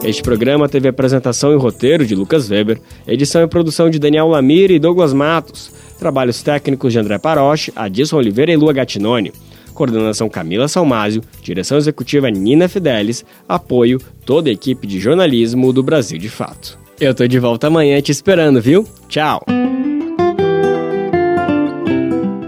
[0.04, 4.72] Este programa teve apresentação e roteiro de Lucas Weber, edição e produção de Daniel Lamir
[4.72, 9.32] e Douglas Matos, trabalhos técnicos de André Paroche, Adilson Oliveira e Lua Gattinoni,
[9.72, 16.18] coordenação Camila Salmásio, direção executiva Nina Fidelis, apoio toda a equipe de jornalismo do Brasil
[16.18, 16.78] de Fato.
[17.00, 18.84] Eu tô de volta amanhã te esperando, viu?
[19.08, 19.46] Tchau!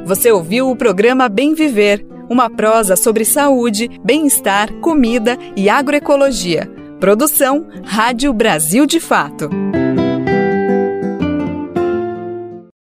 [0.06, 6.70] Você ouviu o programa Bem Viver, uma prosa sobre saúde, bem-estar, comida e agroecologia.
[7.00, 9.50] Produção Rádio Brasil de Fato.